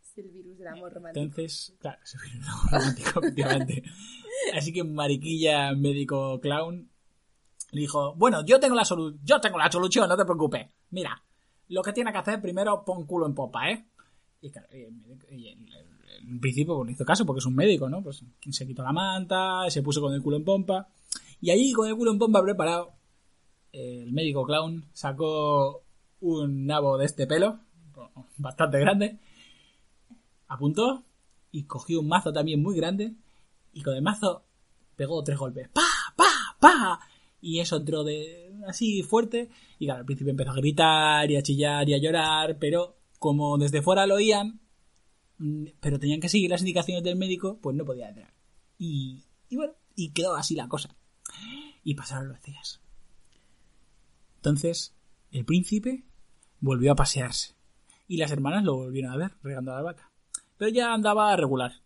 Es 0.02 0.18
el 0.18 0.30
virus 0.30 0.58
del 0.58 0.68
amor 0.68 0.94
romántico. 0.94 1.24
Entonces, 1.24 1.76
claro, 1.80 2.00
es 2.04 2.16
el 2.16 2.22
virus 2.22 2.40
del 2.40 2.50
amor 2.50 2.72
romántico, 2.72 3.20
efectivamente. 3.24 3.84
Así 4.54 4.74
que 4.74 4.84
Mariquilla, 4.84 5.74
médico 5.74 6.40
clown, 6.42 6.90
le 7.72 7.82
dijo, 7.82 8.16
bueno, 8.16 8.46
yo 8.46 8.60
tengo 8.60 8.76
la 8.76 8.86
solución, 8.86 9.20
yo 9.24 9.40
tengo 9.40 9.58
la 9.58 9.72
solución, 9.72 10.10
no 10.10 10.18
te 10.18 10.26
preocupes. 10.26 10.68
Mira, 10.92 11.22
lo 11.70 11.82
que 11.82 11.94
tiene 11.94 12.12
que 12.12 12.18
hacer 12.18 12.42
primero 12.42 12.84
pon 12.84 13.06
culo 13.06 13.28
en 13.28 13.36
popa, 13.36 13.70
¿eh? 13.70 13.86
Y 14.42 14.50
claro, 14.50 14.68
y 14.72 15.48
y 15.48 15.48
en 16.28 16.40
principio 16.40 16.76
pues, 16.76 16.86
no 16.86 16.92
hizo 16.92 17.06
caso 17.06 17.26
porque 17.26 17.40
es 17.40 17.46
un 17.46 17.56
médico, 17.56 17.90
¿no? 17.90 18.02
Pues 18.02 18.24
se 18.50 18.68
quitó 18.68 18.84
la 18.84 18.92
manta, 18.92 19.70
se 19.70 19.82
puso 19.82 20.02
con 20.02 20.14
el 20.14 20.22
culo 20.22 20.38
en 20.38 20.44
pompa. 20.44 20.88
Y 21.42 21.52
allí 21.52 21.72
con 21.74 21.88
el 21.88 21.96
culo 21.96 22.12
en 22.12 22.20
pompa 22.20 22.42
preparado, 22.42 22.94
el 23.76 24.14
médico 24.14 24.46
clown 24.46 24.86
sacó 24.94 25.84
un 26.22 26.66
nabo 26.66 26.98
de 26.98 27.06
este 27.06 27.28
pelo, 27.28 27.60
bastante 28.38 28.80
grande, 28.80 29.20
apuntó 30.48 31.04
y 31.52 31.64
cogió 31.64 32.00
un 32.00 32.08
mazo 32.08 32.32
también 32.32 32.62
muy 32.62 32.76
grande 32.76 33.16
y 33.74 33.82
con 33.82 33.96
el 33.96 34.02
mazo 34.02 34.46
pegó 34.96 35.24
tres 35.24 35.38
golpes. 35.38 35.68
¡Pa! 35.70 35.82
¡Pa! 36.16 36.58
¡Pa! 36.60 37.00
Y 37.42 37.60
eso 37.60 37.78
entró 37.78 38.04
de 38.04 38.54
así 38.68 39.04
fuerte 39.04 39.50
y 39.78 39.86
claro, 39.86 40.00
al 40.00 40.06
principio 40.06 40.32
empezó 40.32 40.52
a 40.52 40.56
gritar 40.56 41.30
y 41.30 41.36
a 41.36 41.44
chillar 41.44 41.88
y 41.90 41.94
a 41.94 42.02
llorar, 42.02 42.58
pero 42.60 42.96
como 43.20 43.58
desde 43.58 43.82
fuera 43.82 44.08
lo 44.08 44.16
oían, 44.16 44.62
mm, 45.38 45.66
pero 45.82 46.00
tenían 46.00 46.22
que 46.22 46.30
seguir 46.30 46.50
las 46.50 46.62
indicaciones 46.62 47.04
del 47.04 47.18
médico, 47.18 47.60
pues 47.62 47.76
no 47.76 47.84
podía 47.84 48.10
entrar. 48.10 48.34
Y, 48.78 49.26
y 49.50 49.58
bueno, 49.58 49.74
y 49.96 50.12
quedó 50.12 50.36
así 50.36 50.56
la 50.56 50.70
cosa. 50.70 50.96
Y 51.84 51.94
pasaron 51.96 52.30
los 52.30 52.42
días. 52.42 52.82
Entonces, 54.46 54.94
el 55.32 55.44
príncipe 55.44 56.04
volvió 56.60 56.92
a 56.92 56.96
pasearse. 56.96 57.56
Y 58.08 58.18
las 58.18 58.30
hermanas 58.30 58.64
lo 58.64 58.76
volvieron 58.76 59.12
a 59.12 59.18
ver, 59.18 59.32
regando 59.42 59.72
a 59.72 59.78
la 59.78 59.82
vaca. 59.82 60.12
Pero 60.56 60.70
ya 60.70 60.94
andaba 60.94 61.36
regular. 61.36 61.82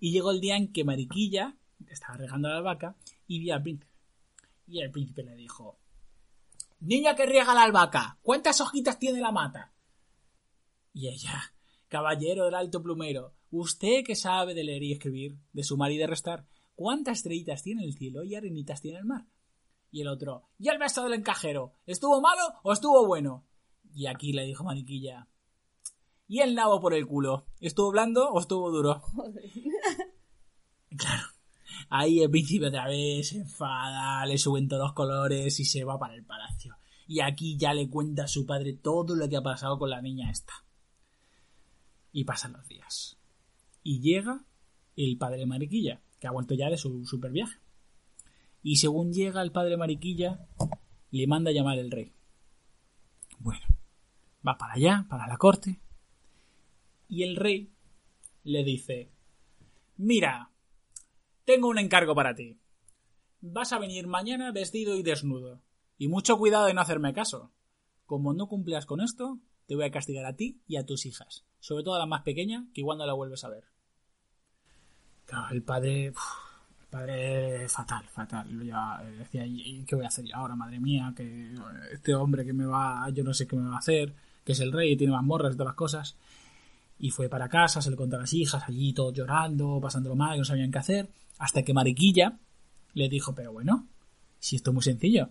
Y 0.00 0.10
llegó 0.10 0.32
el 0.32 0.40
día 0.40 0.56
en 0.56 0.72
que 0.72 0.82
Mariquilla 0.82 1.56
estaba 1.88 2.16
regando 2.16 2.48
a 2.48 2.54
la 2.54 2.60
vaca 2.60 2.96
y 3.28 3.38
vio 3.38 3.54
al 3.54 3.62
príncipe. 3.62 3.92
Y 4.66 4.80
el 4.80 4.90
príncipe 4.90 5.22
le 5.22 5.36
dijo: 5.36 5.78
Niña 6.80 7.14
que 7.14 7.26
riega 7.26 7.54
la 7.54 7.62
albahaca, 7.62 8.18
¿cuántas 8.20 8.60
hojitas 8.60 8.98
tiene 8.98 9.20
la 9.20 9.30
mata? 9.30 9.72
Y 10.92 11.06
ella, 11.06 11.54
caballero 11.86 12.46
del 12.46 12.56
alto 12.56 12.82
plumero, 12.82 13.32
usted 13.52 14.02
que 14.04 14.16
sabe 14.16 14.54
de 14.54 14.64
leer 14.64 14.82
y 14.82 14.92
escribir, 14.92 15.38
de 15.52 15.62
sumar 15.62 15.92
y 15.92 15.98
de 15.98 16.08
restar, 16.08 16.48
¿cuántas 16.74 17.18
estrellitas 17.18 17.62
tiene 17.62 17.84
el 17.84 17.94
cielo 17.94 18.24
y 18.24 18.34
arenitas 18.34 18.80
tiene 18.80 18.98
el 18.98 19.04
mar? 19.04 19.28
Y 19.90 20.02
el 20.02 20.08
otro, 20.08 20.48
¿y 20.58 20.68
el 20.68 20.78
beso 20.78 21.02
del 21.04 21.14
encajero? 21.14 21.74
¿Estuvo 21.86 22.20
malo 22.20 22.42
o 22.62 22.72
estuvo 22.72 23.06
bueno? 23.06 23.46
Y 23.92 24.06
aquí 24.06 24.32
le 24.32 24.44
dijo 24.44 24.62
Maniquilla, 24.62 25.28
¿y 26.28 26.40
el 26.40 26.54
nabo 26.54 26.80
por 26.80 26.94
el 26.94 27.06
culo? 27.06 27.46
¿Estuvo 27.60 27.90
blando 27.90 28.30
o 28.30 28.40
estuvo 28.40 28.70
duro? 28.70 29.02
Claro. 30.96 31.22
Ahí 31.88 32.20
el 32.20 32.30
príncipe 32.30 32.66
otra 32.66 32.88
vez 32.88 33.28
se 33.28 33.38
enfada, 33.38 34.26
le 34.26 34.38
suben 34.38 34.68
todos 34.68 34.82
los 34.82 34.92
colores 34.92 35.58
y 35.60 35.64
se 35.64 35.84
va 35.84 35.98
para 35.98 36.14
el 36.14 36.24
palacio. 36.24 36.76
Y 37.06 37.20
aquí 37.20 37.56
ya 37.56 37.74
le 37.74 37.88
cuenta 37.88 38.24
a 38.24 38.28
su 38.28 38.46
padre 38.46 38.74
todo 38.74 39.16
lo 39.16 39.28
que 39.28 39.36
ha 39.36 39.42
pasado 39.42 39.78
con 39.78 39.90
la 39.90 40.02
niña 40.02 40.30
esta. 40.30 40.52
Y 42.12 42.24
pasan 42.24 42.52
los 42.52 42.66
días. 42.66 43.18
Y 43.82 44.00
llega 44.00 44.44
el 44.96 45.16
padre 45.16 45.46
Mariquilla, 45.46 46.00
que 46.18 46.26
ha 46.26 46.32
vuelto 46.32 46.54
ya 46.54 46.68
de 46.68 46.76
su 46.76 47.04
super 47.06 47.30
viaje. 47.30 47.58
Y 48.62 48.76
según 48.76 49.12
llega 49.12 49.42
el 49.42 49.52
padre 49.52 49.76
Mariquilla, 49.76 50.46
le 51.10 51.26
manda 51.26 51.50
a 51.50 51.54
llamar 51.54 51.78
el 51.78 51.90
rey. 51.90 52.12
Bueno, 53.38 53.64
va 54.46 54.58
para 54.58 54.74
allá, 54.74 55.06
para 55.08 55.26
la 55.26 55.38
corte. 55.38 55.80
Y 57.08 57.22
el 57.22 57.36
rey 57.36 57.72
le 58.44 58.62
dice, 58.64 59.10
mira, 59.96 60.50
tengo 61.44 61.68
un 61.68 61.78
encargo 61.78 62.14
para 62.14 62.34
ti. 62.34 62.58
Vas 63.40 63.72
a 63.72 63.78
venir 63.78 64.06
mañana 64.06 64.52
vestido 64.52 64.94
y 64.94 65.02
desnudo. 65.02 65.62
Y 65.96 66.08
mucho 66.08 66.38
cuidado 66.38 66.66
de 66.66 66.74
no 66.74 66.82
hacerme 66.82 67.12
caso. 67.12 67.52
Como 68.06 68.34
no 68.34 68.46
cumplas 68.48 68.86
con 68.86 69.00
esto, 69.00 69.38
te 69.66 69.74
voy 69.74 69.84
a 69.84 69.90
castigar 69.90 70.26
a 70.26 70.36
ti 70.36 70.60
y 70.66 70.76
a 70.76 70.84
tus 70.84 71.06
hijas. 71.06 71.44
Sobre 71.58 71.84
todo 71.84 71.94
a 71.94 71.98
la 71.98 72.06
más 72.06 72.22
pequeña, 72.22 72.66
que 72.74 72.82
igual 72.82 72.98
no 72.98 73.06
la 73.06 73.14
vuelves 73.14 73.44
a 73.44 73.48
ver. 73.48 73.64
Claro, 75.24 75.54
el 75.54 75.62
padre... 75.62 76.12
padre 76.90 77.68
fatal, 77.68 78.04
fatal. 78.12 78.46
Ya 78.64 79.00
eh, 79.02 79.12
decía, 79.18 79.46
¿y 79.46 79.84
qué 79.86 79.94
voy 79.94 80.04
a 80.04 80.08
hacer 80.08 80.24
yo 80.24 80.36
ahora, 80.36 80.56
madre 80.56 80.80
mía? 80.80 81.12
Que 81.16 81.54
este 81.92 82.14
hombre 82.14 82.44
que 82.44 82.52
me 82.52 82.66
va... 82.66 83.08
Yo 83.10 83.24
no 83.24 83.32
sé 83.32 83.46
qué 83.46 83.56
me 83.56 83.68
va 83.68 83.76
a 83.76 83.78
hacer. 83.78 84.12
Que 84.44 84.52
es 84.52 84.60
el 84.60 84.72
rey, 84.72 84.96
tiene 84.96 85.12
mazmorras 85.12 85.54
y 85.54 85.56
todas 85.56 85.70
las 85.70 85.76
cosas. 85.76 86.16
Y 86.98 87.10
fue 87.10 87.28
para 87.28 87.48
casa, 87.48 87.80
se 87.80 87.90
le 87.90 87.96
contó 87.96 88.16
a 88.16 88.20
las 88.20 88.32
hijas, 88.34 88.62
allí 88.66 88.92
todos 88.92 89.14
llorando, 89.14 89.78
pasándolo 89.80 90.16
mal, 90.16 90.32
que 90.32 90.38
no 90.40 90.44
sabían 90.44 90.70
qué 90.70 90.78
hacer. 90.78 91.08
Hasta 91.38 91.62
que 91.62 91.72
Mariquilla 91.72 92.38
le 92.92 93.08
dijo, 93.08 93.34
pero 93.34 93.52
bueno, 93.52 93.86
si 94.38 94.56
esto 94.56 94.70
es 94.70 94.74
muy 94.74 94.82
sencillo. 94.82 95.30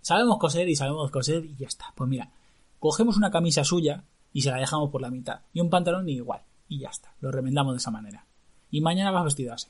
Sabemos 0.00 0.38
coser 0.38 0.68
y 0.68 0.76
sabemos 0.76 1.10
coser 1.10 1.44
y 1.44 1.54
ya 1.56 1.66
está. 1.66 1.92
Pues 1.94 2.10
mira, 2.10 2.30
cogemos 2.78 3.16
una 3.16 3.30
camisa 3.30 3.64
suya 3.64 4.04
y 4.32 4.42
se 4.42 4.50
la 4.50 4.58
dejamos 4.58 4.90
por 4.90 5.00
la 5.00 5.10
mitad. 5.10 5.42
Y 5.52 5.60
un 5.60 5.70
pantalón 5.70 6.08
igual. 6.08 6.42
Y 6.68 6.80
ya 6.80 6.88
está. 6.88 7.14
Lo 7.20 7.30
remendamos 7.30 7.74
de 7.74 7.78
esa 7.78 7.90
manera. 7.90 8.26
Y 8.70 8.80
mañana 8.80 9.12
vas 9.12 9.24
vestido 9.24 9.54
así. 9.54 9.68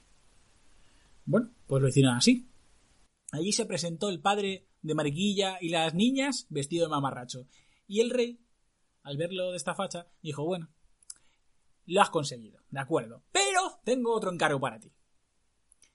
Bueno, 1.25 1.51
pues 1.67 1.83
lo 1.83 1.89
hicieron 1.89 2.15
así. 2.15 2.49
Allí 3.33 3.53
se 3.53 3.67
presentó 3.67 4.09
el 4.09 4.21
padre 4.21 4.69
de 4.83 4.95
Mariquilla 4.95 5.59
y 5.61 5.71
las 5.71 5.95
niñas 5.95 6.47
vestido 6.51 6.87
de 6.87 6.91
mamarracho. 6.91 7.47
Y 7.87 8.01
el 8.01 8.11
rey, 8.11 8.41
al 9.03 9.17
verlo 9.17 9.51
de 9.51 9.57
esta 9.57 9.75
facha, 9.75 10.07
dijo, 10.23 10.45
bueno, 10.45 10.71
lo 11.87 12.01
has 12.01 12.11
conseguido, 12.11 12.61
de 12.71 12.81
acuerdo. 12.81 13.23
Pero 13.33 13.81
tengo 13.85 14.15
otro 14.15 14.33
encargo 14.33 14.61
para 14.61 14.79
ti. 14.79 14.93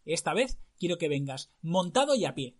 Esta 0.05 0.33
vez 0.33 0.59
quiero 0.77 0.97
que 0.97 1.09
vengas 1.09 1.51
montado 1.61 2.15
y 2.15 2.25
a 2.25 2.33
pie. 2.33 2.57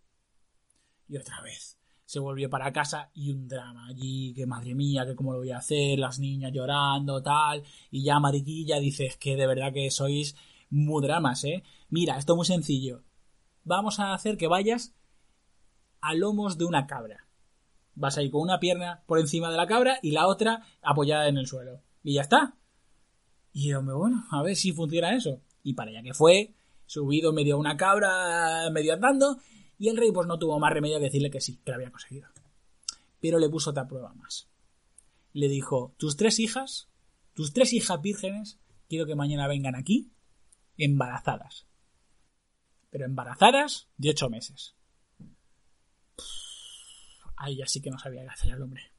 Y 1.08 1.18
otra 1.18 1.42
vez 1.42 1.80
se 2.06 2.20
volvió 2.20 2.50
para 2.50 2.74
casa 2.74 3.12
y 3.14 3.32
un 3.32 3.48
drama 3.48 3.88
allí, 3.88 4.34
que 4.34 4.48
madre 4.48 4.74
mía, 4.74 5.06
que 5.06 5.16
cómo 5.16 5.32
lo 5.32 5.40
voy 5.40 5.52
a 5.52 5.58
hacer, 5.58 6.00
las 6.00 6.18
niñas 6.20 6.52
llorando, 6.52 7.22
tal. 7.22 7.64
Y 7.92 8.04
ya 8.04 8.20
Mariquilla 8.20 8.80
dice, 8.80 9.06
es 9.06 9.18
que 9.18 9.36
de 9.36 9.46
verdad 9.46 9.72
que 9.74 9.92
sois 9.92 10.36
muy 10.70 11.04
dramas, 11.04 11.44
¿eh? 11.44 11.64
Mira, 11.90 12.18
esto 12.18 12.34
es 12.34 12.38
muy 12.38 12.46
sencillo. 12.46 13.04
Vamos 13.64 14.00
a 14.00 14.14
hacer 14.14 14.38
que 14.38 14.48
vayas 14.48 14.94
a 16.02 16.14
lomos 16.14 16.58
de 16.58 16.66
una 16.66 16.88
cabra. 16.88 17.28
Vas 17.96 18.18
a 18.18 18.24
ir 18.24 18.32
con 18.32 18.42
una 18.42 18.60
pierna 18.60 19.04
por 19.08 19.20
encima 19.20 19.52
de 19.52 19.58
la 19.58 19.68
cabra 19.68 20.00
y 20.02 20.12
la 20.12 20.28
otra 20.28 20.64
apoyada 20.82 21.28
en 21.28 21.38
el 21.38 21.48
suelo. 21.48 21.82
Y 22.04 22.14
ya 22.14 22.22
está. 22.22 22.56
Y 23.52 23.74
hombre, 23.74 23.96
bueno, 23.96 24.26
a 24.32 24.42
ver 24.42 24.56
si 24.56 24.72
funciona 24.72 25.16
eso. 25.16 25.42
Y 25.64 25.74
para 25.74 25.92
allá 25.92 26.04
que 26.04 26.14
fue, 26.14 26.54
subido 26.86 27.34
medio 27.34 27.56
a 27.56 27.60
una 27.60 27.78
cabra, 27.78 28.70
medio 28.72 28.94
andando, 28.94 29.38
y 29.78 29.90
el 29.90 29.98
rey 29.98 30.12
pues 30.12 30.28
no 30.28 30.40
tuvo 30.40 30.60
más 30.60 30.72
remedio 30.72 30.98
que 30.98 31.06
decirle 31.06 31.32
que 31.32 31.42
sí, 31.42 31.60
que 31.64 31.72
lo 31.72 31.76
había 31.76 31.92
conseguido. 31.92 32.30
Pero 33.20 33.40
le 33.40 33.50
puso 33.50 33.72
otra 33.72 33.88
prueba 33.88 34.14
más. 34.14 34.48
Le 35.34 35.50
dijo, 35.50 35.94
tus 35.98 36.16
tres 36.16 36.40
hijas, 36.40 36.90
tus 37.34 37.54
tres 37.54 37.74
hijas 37.74 38.02
vírgenes, 38.02 38.60
quiero 38.88 39.06
que 39.06 39.16
mañana 39.16 39.48
vengan 39.48 39.76
aquí 39.76 40.12
embarazadas. 40.80 41.68
Pero 42.90 43.06
embarazadas 43.06 43.90
de 43.98 44.10
ocho 44.10 44.30
meses. 44.30 44.76
Ahí 47.38 47.58
ya 47.58 47.68
sí 47.68 47.82
que 47.82 47.92
no 47.92 48.00
sabía 48.00 48.24
qué 48.24 48.30
hacer 48.30 48.54
el 48.54 48.62
hombre. 48.62 48.92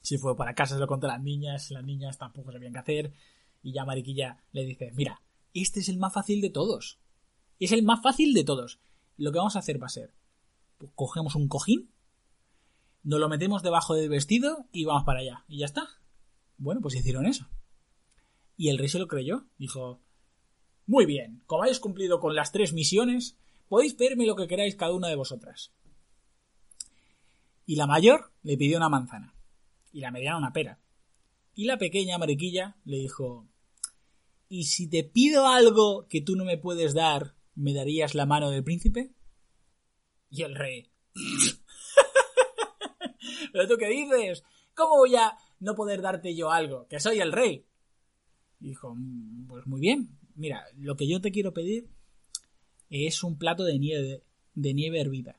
Si 0.00 0.16
fue 0.16 0.36
para 0.36 0.54
casa 0.54 0.74
se 0.74 0.80
lo 0.80 0.86
contó 0.86 1.08
a 1.08 1.14
las 1.14 1.22
niñas, 1.22 1.70
las 1.70 1.84
niñas 1.84 2.18
tampoco 2.18 2.52
sabían 2.52 2.72
qué 2.72 2.78
hacer. 2.78 3.12
Y 3.62 3.72
ya 3.72 3.84
Mariquilla 3.84 4.44
le 4.52 4.64
dice, 4.64 4.92
mira, 4.94 5.20
este 5.52 5.80
es 5.80 5.88
el 5.88 5.98
más 5.98 6.12
fácil 6.12 6.40
de 6.40 6.50
todos. 6.50 7.00
Es 7.58 7.72
el 7.72 7.82
más 7.82 8.00
fácil 8.02 8.32
de 8.34 8.44
todos. 8.44 8.80
Lo 9.16 9.32
que 9.32 9.38
vamos 9.38 9.56
a 9.56 9.58
hacer 9.58 9.82
va 9.82 9.86
a 9.86 9.90
ser, 9.90 10.14
pues, 10.78 10.92
cogemos 10.94 11.34
un 11.34 11.48
cojín, 11.48 11.92
nos 13.02 13.20
lo 13.20 13.28
metemos 13.28 13.62
debajo 13.62 13.94
del 13.94 14.08
vestido 14.08 14.68
y 14.70 14.84
vamos 14.84 15.04
para 15.04 15.20
allá. 15.20 15.44
Y 15.48 15.58
ya 15.58 15.66
está. 15.66 15.88
Bueno, 16.56 16.80
pues 16.80 16.94
hicieron 16.94 17.26
eso. 17.26 17.48
Y 18.56 18.68
el 18.68 18.78
rey 18.78 18.88
se 18.88 18.98
lo 18.98 19.08
creyó. 19.08 19.46
Dijo, 19.56 20.02
muy 20.88 21.04
bien, 21.04 21.42
como 21.44 21.64
habéis 21.64 21.80
cumplido 21.80 22.18
con 22.18 22.34
las 22.34 22.50
tres 22.50 22.72
misiones, 22.72 23.36
podéis 23.68 23.92
pedirme 23.92 24.24
lo 24.24 24.36
que 24.36 24.48
queráis 24.48 24.74
cada 24.74 24.94
una 24.94 25.08
de 25.08 25.16
vosotras. 25.16 25.70
Y 27.66 27.76
la 27.76 27.86
mayor 27.86 28.32
le 28.42 28.56
pidió 28.56 28.78
una 28.78 28.88
manzana. 28.88 29.34
Y 29.92 30.00
la 30.00 30.10
mediana 30.10 30.38
una 30.38 30.54
pera. 30.54 30.80
Y 31.54 31.66
la 31.66 31.76
pequeña 31.76 32.16
mariquilla 32.16 32.78
le 32.86 32.96
dijo, 32.96 33.46
¿y 34.48 34.64
si 34.64 34.88
te 34.88 35.04
pido 35.04 35.46
algo 35.46 36.06
que 36.08 36.22
tú 36.22 36.36
no 36.36 36.46
me 36.46 36.56
puedes 36.56 36.94
dar, 36.94 37.34
me 37.54 37.74
darías 37.74 38.14
la 38.14 38.24
mano 38.24 38.50
del 38.50 38.64
príncipe? 38.64 39.12
Y 40.30 40.42
el 40.42 40.54
rey, 40.54 40.90
¿Pero 43.52 43.68
tú 43.68 43.76
qué 43.76 43.88
dices? 43.88 44.42
¿Cómo 44.74 44.96
voy 44.96 45.16
a 45.16 45.36
no 45.60 45.74
poder 45.74 46.00
darte 46.00 46.34
yo 46.34 46.50
algo? 46.50 46.86
Que 46.88 46.98
soy 46.98 47.20
el 47.20 47.32
rey. 47.32 47.66
Dijo, 48.58 48.94
"Mm, 48.94 49.48
pues 49.48 49.66
muy 49.66 49.80
bien. 49.80 50.17
Mira, 50.38 50.64
lo 50.76 50.96
que 50.96 51.08
yo 51.08 51.20
te 51.20 51.32
quiero 51.32 51.52
pedir 51.52 51.88
es 52.90 53.24
un 53.24 53.38
plato 53.38 53.64
de 53.64 53.76
nieve, 53.76 54.22
de 54.54 54.72
nieve 54.72 55.00
hervida. 55.00 55.36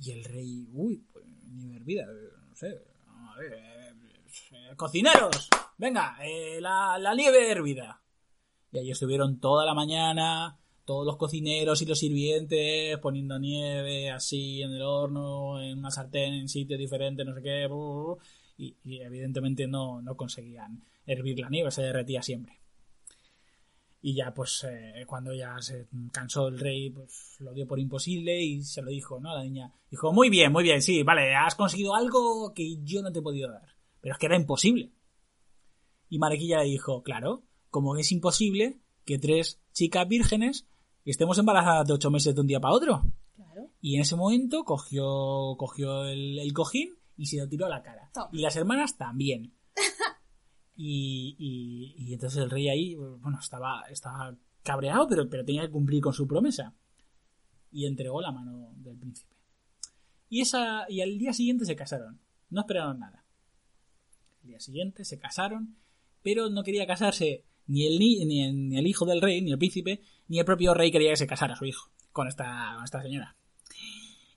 Y 0.00 0.12
el 0.12 0.22
rey, 0.22 0.68
uy, 0.72 1.04
pues 1.12 1.24
nieve 1.26 1.76
hervida, 1.76 2.06
no 2.06 2.54
sé. 2.54 2.80
a 3.08 3.36
ver, 3.36 3.52
eh, 3.52 4.76
cocineros, 4.76 5.48
venga, 5.76 6.16
eh, 6.22 6.60
la, 6.60 6.98
la 7.00 7.16
nieve 7.16 7.50
hervida. 7.50 8.00
Y 8.70 8.78
ahí 8.78 8.90
estuvieron 8.92 9.40
toda 9.40 9.66
la 9.66 9.74
mañana, 9.74 10.56
todos 10.84 11.04
los 11.04 11.16
cocineros 11.16 11.82
y 11.82 11.86
los 11.86 11.98
sirvientes 11.98 12.96
poniendo 12.98 13.40
nieve 13.40 14.12
así 14.12 14.62
en 14.62 14.70
el 14.70 14.82
horno, 14.82 15.60
en 15.60 15.78
una 15.78 15.90
sartén, 15.90 16.32
en 16.32 16.48
sitios 16.48 16.78
diferentes, 16.78 17.26
no 17.26 17.34
sé 17.34 17.42
qué. 17.42 17.68
Y, 18.56 18.76
y 18.84 19.00
evidentemente 19.00 19.66
no, 19.66 20.00
no 20.00 20.16
conseguían 20.16 20.84
hervir 21.06 21.40
la 21.40 21.50
nieve, 21.50 21.72
se 21.72 21.82
derretía 21.82 22.22
siempre. 22.22 22.57
Y 24.00 24.14
ya, 24.14 24.32
pues, 24.32 24.64
eh, 24.68 25.04
cuando 25.06 25.34
ya 25.34 25.60
se 25.60 25.88
cansó 26.12 26.48
el 26.48 26.58
rey, 26.58 26.90
pues 26.90 27.36
lo 27.40 27.52
dio 27.52 27.66
por 27.66 27.80
imposible 27.80 28.40
y 28.40 28.62
se 28.62 28.80
lo 28.80 28.90
dijo, 28.90 29.18
¿no? 29.18 29.34
La 29.34 29.42
niña 29.42 29.72
dijo, 29.90 30.12
muy 30.12 30.30
bien, 30.30 30.52
muy 30.52 30.62
bien, 30.62 30.82
sí, 30.82 31.02
vale, 31.02 31.34
has 31.34 31.56
conseguido 31.56 31.94
algo 31.96 32.52
que 32.54 32.76
yo 32.84 33.02
no 33.02 33.10
te 33.10 33.18
he 33.18 33.22
podido 33.22 33.50
dar. 33.50 33.74
Pero 34.00 34.14
es 34.14 34.18
que 34.18 34.26
era 34.26 34.36
imposible. 34.36 34.92
Y 36.08 36.18
Mariquilla 36.18 36.58
le 36.58 36.66
dijo, 36.66 37.02
claro, 37.02 37.42
como 37.70 37.96
es 37.96 38.12
imposible 38.12 38.80
que 39.04 39.18
tres 39.18 39.60
chicas 39.72 40.06
vírgenes 40.06 40.68
estemos 41.04 41.38
embarazadas 41.38 41.86
de 41.86 41.94
ocho 41.94 42.10
meses 42.10 42.34
de 42.34 42.40
un 42.40 42.46
día 42.46 42.60
para 42.60 42.74
otro. 42.74 43.02
Claro. 43.34 43.70
Y 43.80 43.96
en 43.96 44.02
ese 44.02 44.16
momento 44.16 44.64
cogió, 44.64 45.56
cogió 45.58 46.04
el, 46.04 46.38
el 46.38 46.52
cojín 46.52 46.98
y 47.16 47.26
se 47.26 47.38
lo 47.38 47.48
tiró 47.48 47.66
a 47.66 47.70
la 47.70 47.82
cara. 47.82 48.10
Y 48.32 48.38
las 48.38 48.56
hermanas 48.56 48.96
también. 48.96 49.54
Y, 50.80 51.34
y- 51.98 52.14
entonces 52.14 52.40
el 52.40 52.50
rey 52.50 52.68
ahí, 52.68 52.94
bueno, 52.94 53.36
estaba, 53.40 53.82
estaba 53.90 54.36
cabreado, 54.62 55.08
pero, 55.08 55.28
pero 55.28 55.44
tenía 55.44 55.62
que 55.62 55.72
cumplir 55.72 56.00
con 56.00 56.12
su 56.12 56.28
promesa. 56.28 56.72
Y 57.72 57.86
entregó 57.86 58.20
la 58.22 58.30
mano 58.30 58.70
del 58.76 58.96
príncipe. 58.96 59.34
Y, 60.30 60.40
esa, 60.40 60.86
y 60.88 61.00
al 61.00 61.18
día 61.18 61.32
siguiente 61.32 61.64
se 61.64 61.74
casaron. 61.74 62.20
No 62.48 62.60
esperaron 62.60 63.00
nada. 63.00 63.24
El 64.44 64.50
día 64.50 64.60
siguiente 64.60 65.04
se 65.04 65.18
casaron, 65.18 65.76
pero 66.22 66.48
no 66.48 66.62
quería 66.62 66.86
casarse 66.86 67.44
ni 67.66 67.84
el, 67.86 67.98
ni, 67.98 68.24
ni 68.24 68.78
el 68.78 68.86
hijo 68.86 69.04
del 69.04 69.20
rey, 69.20 69.42
ni 69.42 69.50
el 69.50 69.58
príncipe, 69.58 70.00
ni 70.28 70.38
el 70.38 70.44
propio 70.44 70.74
rey 70.74 70.92
quería 70.92 71.10
que 71.10 71.16
se 71.16 71.26
casara 71.26 71.56
su 71.56 71.64
hijo 71.64 71.90
con 72.12 72.28
esta, 72.28 72.72
con 72.76 72.84
esta 72.84 73.02
señora. 73.02 73.36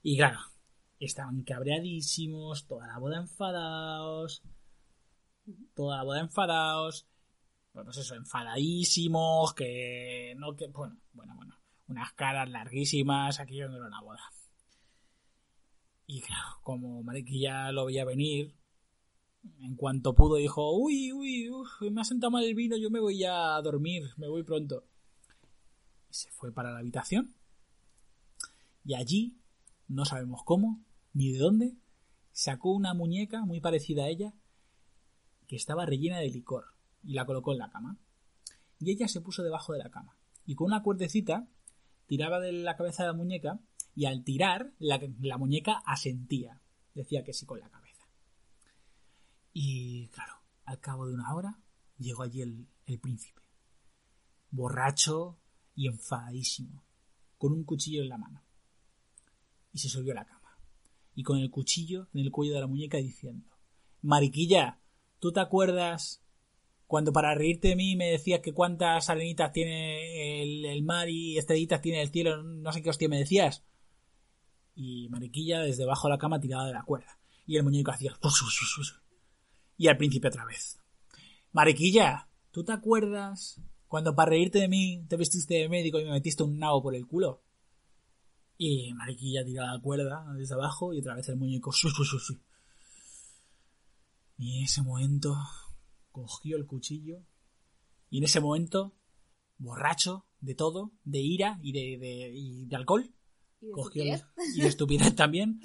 Y 0.02 0.18
claro, 0.18 0.40
estaban 1.00 1.44
cabreadísimos, 1.44 2.66
toda 2.66 2.88
la 2.88 2.98
boda 2.98 3.18
enfadados, 3.20 4.42
toda 5.74 5.98
la 5.98 6.04
boda 6.04 6.20
enfadados, 6.20 7.08
pues 7.74 7.98
eso, 7.98 8.16
enfadadísimos, 8.16 9.54
que 9.54 10.36
no, 10.38 10.56
que, 10.56 10.68
bueno, 10.68 10.98
bueno, 11.14 11.36
bueno, 11.36 11.56
unas 11.88 12.14
caras 12.14 12.50
larguísimas, 12.50 13.40
aquello 13.40 13.70
no 13.70 13.78
era 13.78 13.88
una 13.88 14.02
boda. 14.02 14.24
Y 16.08 16.22
claro, 16.22 16.60
como 16.64 17.02
Mariquilla 17.04 17.72
lo 17.72 17.86
veía 17.86 18.04
venir, 18.04 18.54
en 19.60 19.76
cuanto 19.76 20.14
pudo 20.14 20.36
dijo, 20.36 20.72
uy, 20.78 21.12
uy, 21.14 21.50
me 21.90 22.02
ha 22.02 22.04
sentado 22.04 22.32
mal 22.32 22.44
el 22.44 22.56
vino, 22.56 22.78
yo 22.78 22.90
me 22.90 23.00
voy 23.00 23.24
a 23.24 23.60
dormir, 23.62 24.10
me 24.18 24.28
voy 24.28 24.44
pronto. 24.44 24.84
Y 26.10 26.14
se 26.14 26.30
fue 26.32 26.52
para 26.52 26.72
la 26.72 26.80
habitación. 26.80 27.34
Y 28.84 28.96
allí, 28.96 29.38
no 29.88 30.06
sabemos 30.06 30.42
cómo, 30.44 30.84
ni 31.14 31.32
de 31.32 31.40
dónde, 31.40 31.78
sacó 32.32 32.72
una 32.72 32.94
muñeca 32.94 33.46
muy 33.46 33.62
parecida 33.62 34.04
a 34.04 34.10
ella, 34.10 34.34
que 35.52 35.58
estaba 35.58 35.86
rellena 35.86 36.20
de 36.20 36.30
licor, 36.30 36.68
y 37.04 37.12
la 37.12 37.26
colocó 37.26 37.52
en 37.52 37.58
la 37.58 37.70
cama. 37.70 38.00
Y 38.80 38.90
ella 38.90 39.10
se 39.10 39.20
puso 39.20 39.44
debajo 39.44 39.74
de 39.74 39.80
la 39.80 39.92
cama, 39.92 40.18
y 40.46 40.56
con 40.56 40.68
una 40.68 40.82
cuerdecita 40.82 41.46
tiraba 42.06 42.40
de 42.40 42.54
la 42.54 42.78
cabeza 42.78 43.04
de 43.04 43.08
la 43.08 43.18
muñeca, 43.18 43.60
y 43.94 44.06
al 44.06 44.24
tirar, 44.24 44.72
la, 44.80 45.02
la 45.20 45.38
muñeca 45.38 45.84
asentía, 45.86 46.62
decía 46.96 47.26
que 47.26 47.34
sí 47.34 47.46
con 47.46 47.60
la 47.60 47.70
cabeza. 47.70 48.08
Y 49.52 50.08
claro, 50.14 50.36
al 50.64 50.80
cabo 50.80 51.06
de 51.06 51.16
una 51.16 51.36
hora 51.36 51.60
llegó 51.98 52.24
allí 52.24 52.44
el, 52.44 52.70
el 52.86 53.00
príncipe, 53.02 53.42
borracho 54.52 55.38
y 55.76 55.88
enfadadísimo, 55.88 56.86
con 57.38 57.52
un 57.52 57.66
cuchillo 57.66 58.04
en 58.04 58.08
la 58.08 58.18
mano. 58.18 58.42
Y 59.74 59.80
se 59.80 59.90
subió 59.90 60.14
a 60.14 60.16
la 60.16 60.26
cama, 60.26 60.58
y 61.14 61.24
con 61.24 61.40
el 61.40 61.52
cuchillo 61.52 62.08
en 62.14 62.22
el 62.22 62.32
cuello 62.32 62.54
de 62.54 62.62
la 62.62 62.68
muñeca 62.68 63.00
diciendo, 63.00 63.50
Mariquilla, 64.02 64.82
¿tú 65.22 65.32
te 65.32 65.40
acuerdas 65.40 66.22
cuando 66.88 67.14
para 67.14 67.36
reírte 67.36 67.70
de 67.70 67.78
mí 67.78 67.96
me 67.96 68.10
decías 68.10 68.42
que 68.42 68.54
cuántas 68.54 69.10
arenitas 69.10 69.54
tiene 69.54 70.42
el, 70.74 70.84
mar 70.84 71.08
y 71.08 71.38
estrellitas 71.38 71.82
tiene 71.82 72.02
el 72.02 72.10
cielo, 72.10 72.44
no 72.44 72.74
sé 72.74 72.82
qué 72.82 72.90
hostia 72.90 73.08
me 73.08 73.20
decías? 73.20 73.64
Y 74.76 75.08
Mariquilla 75.10 75.62
desde 75.62 75.84
debajo 75.84 76.08
de 76.08 76.16
la 76.16 76.18
cama 76.18 76.42
tiraba 76.42 76.66
de 76.66 76.74
la 76.74 76.84
cuerda, 76.84 77.18
y 77.46 77.56
el 77.56 77.64
muñeco 77.64 77.92
hacía... 77.92 78.18
Y 79.78 79.88
al 79.88 79.98
príncipe 79.98 80.28
otra 80.28 80.44
vez. 80.44 80.80
Mariquilla, 81.54 82.28
¿tú 82.52 82.66
te 82.66 82.74
acuerdas 82.74 83.62
cuando 83.88 84.16
para 84.16 84.32
reírte 84.32 84.60
de 84.60 84.68
mí 84.68 85.06
te 85.08 85.18
vestiste 85.18 85.54
de 85.54 85.70
médico 85.70 86.00
y 86.00 86.06
me 86.06 86.12
metiste 86.12 86.44
un 86.44 86.58
nabo 86.58 86.82
por 86.82 86.96
el 86.96 87.08
culo? 87.08 87.44
Y 88.58 88.94
Mariquilla 88.96 89.46
tiraba 89.46 89.74
la 89.74 89.82
cuerda 89.82 90.26
desde 90.36 90.56
abajo 90.56 90.94
y 90.94 91.00
otra 91.00 91.16
vez 91.16 91.30
el 91.30 91.38
muñeco. 91.38 91.72
Y 94.44 94.58
en 94.58 94.64
ese 94.66 94.82
momento 94.82 95.36
cogió 96.12 96.58
el 96.58 96.66
cuchillo 96.66 97.20
y 98.10 98.18
en 98.18 98.24
ese 98.24 98.40
momento, 98.40 98.92
borracho 99.60 100.26
de 100.40 100.56
todo, 100.56 100.94
de 101.04 101.20
ira 101.20 101.60
y 101.62 101.72
de, 101.74 101.98
de- 102.00 102.32
y 102.34 102.66
de 102.66 102.76
alcohol, 102.76 103.14
¿Y 103.62 103.68
de 103.68 103.72
cogió 103.72 104.04
el- 104.04 104.22
y 104.56 104.62
de 104.62 104.68
estupidez 104.68 105.16
también, 105.16 105.62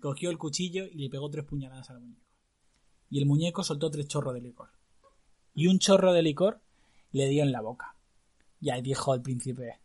cogió 0.00 0.30
el 0.30 0.38
cuchillo 0.38 0.84
y 0.84 0.94
le 0.98 1.10
pegó 1.10 1.28
tres 1.30 1.44
puñaladas 1.44 1.90
al 1.90 2.00
muñeco. 2.00 2.22
Y 3.10 3.18
el 3.18 3.26
muñeco 3.26 3.64
soltó 3.64 3.90
tres 3.90 4.06
chorros 4.06 4.34
de 4.34 4.40
licor. 4.40 4.70
Y 5.52 5.66
un 5.66 5.80
chorro 5.80 6.12
de 6.12 6.22
licor 6.22 6.62
le 7.10 7.28
dio 7.28 7.42
en 7.42 7.50
la 7.50 7.60
boca. 7.60 7.96
Y 8.60 8.70
ahí 8.70 8.82
dijo 8.82 9.14
el 9.14 9.20
príncipe, 9.20 9.80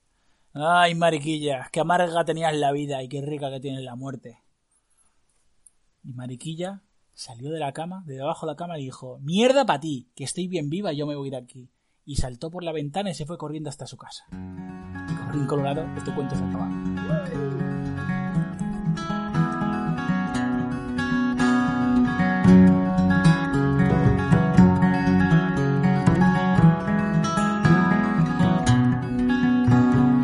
ay 0.53 0.93
mariquilla, 0.93 1.69
qué 1.71 1.79
amarga 1.79 2.23
tenías 2.23 2.55
la 2.55 2.71
vida 2.71 3.01
y 3.01 3.09
qué 3.09 3.19
rica 3.23 3.49
que 3.49 3.59
tienes 3.59 3.81
la 3.83 3.95
muerte. 3.95 4.43
Y 6.03 6.13
mariquilla 6.13 6.83
salió 7.17 7.49
de 7.49 7.57
la 7.59 7.73
cama, 7.73 8.03
de 8.05 8.13
debajo 8.13 8.45
de 8.45 8.51
la 8.51 8.55
cama 8.55 8.77
y 8.77 8.83
dijo, 8.83 9.17
mierda 9.21 9.65
para 9.65 9.79
ti, 9.79 10.07
que 10.15 10.23
estoy 10.23 10.47
bien 10.47 10.69
viva 10.69 10.93
yo 10.93 11.07
me 11.07 11.15
voy 11.15 11.31
de 11.31 11.37
aquí. 11.37 11.71
Y 12.05 12.17
saltó 12.17 12.51
por 12.51 12.63
la 12.63 12.71
ventana 12.71 13.09
y 13.09 13.15
se 13.15 13.25
fue 13.25 13.39
corriendo 13.39 13.69
hasta 13.69 13.87
su 13.87 13.97
casa. 13.97 14.23
Colorado, 15.47 15.83
este 15.97 16.13
cuento 16.13 16.35
se. 16.35 16.43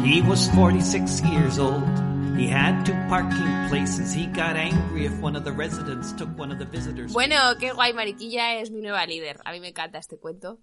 He 0.06 0.21
was 0.21 0.47
46 0.49 1.21
years 1.21 1.58
old. 1.58 2.02
He 2.35 2.47
had 2.47 2.83
two 2.83 2.93
parking 3.09 3.69
places. 3.69 4.13
He 4.13 4.25
got 4.27 4.55
angry 4.55 5.05
if 5.05 5.13
one 5.21 5.35
of 5.37 5.43
the 5.43 5.51
residents 5.51 6.13
took 6.15 6.29
one 6.37 6.51
of 6.51 6.57
the 6.57 6.65
visitors. 6.65 7.13
Bueno, 7.13 7.35
qué 7.59 7.71
guay, 7.73 7.93
Mariquilla 7.93 8.55
es 8.59 8.71
mi 8.71 8.81
nueva 8.81 9.05
líder. 9.05 9.39
A 9.45 9.51
mí 9.51 9.59
me 9.59 9.69
encanta 9.69 9.99
este 9.99 10.17
cuento. 10.17 10.57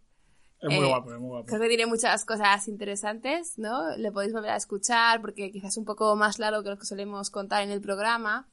Es 0.61 0.69
muy 0.69 0.85
Eh, 0.85 0.89
guapo, 0.89 1.13
es 1.15 1.19
muy 1.21 1.29
guapo. 1.29 1.47
Creo 1.47 1.61
que 1.61 1.69
tiene 1.69 1.87
muchas 1.87 2.25
cosas 2.25 2.67
interesantes, 2.69 3.55
¿no? 3.57 3.97
Le 3.97 4.11
podéis 4.13 4.33
volver 4.33 4.51
a 4.51 4.57
escuchar 4.57 5.21
porque 5.21 5.53
quizás 5.53 5.71
es 5.71 5.77
un 5.79 5.85
poco 5.85 6.17
más 6.17 6.39
largo 6.39 6.63
que 6.63 6.71
lo 6.71 6.77
que 6.77 6.85
solemos 6.85 7.31
contar 7.31 7.63
en 7.63 7.71
el 7.71 7.81
programa. 7.81 8.49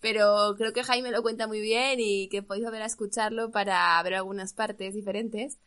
Pero 0.00 0.54
creo 0.58 0.72
que 0.72 0.82
Jaime 0.84 1.10
lo 1.10 1.22
cuenta 1.22 1.46
muy 1.46 1.60
bien 1.60 2.00
y 2.00 2.28
que 2.28 2.42
podéis 2.42 2.66
volver 2.66 2.82
a 2.82 2.86
escucharlo 2.86 3.50
para 3.50 4.02
ver 4.02 4.14
algunas 4.14 4.52
partes 4.52 4.94
diferentes. 4.94 5.58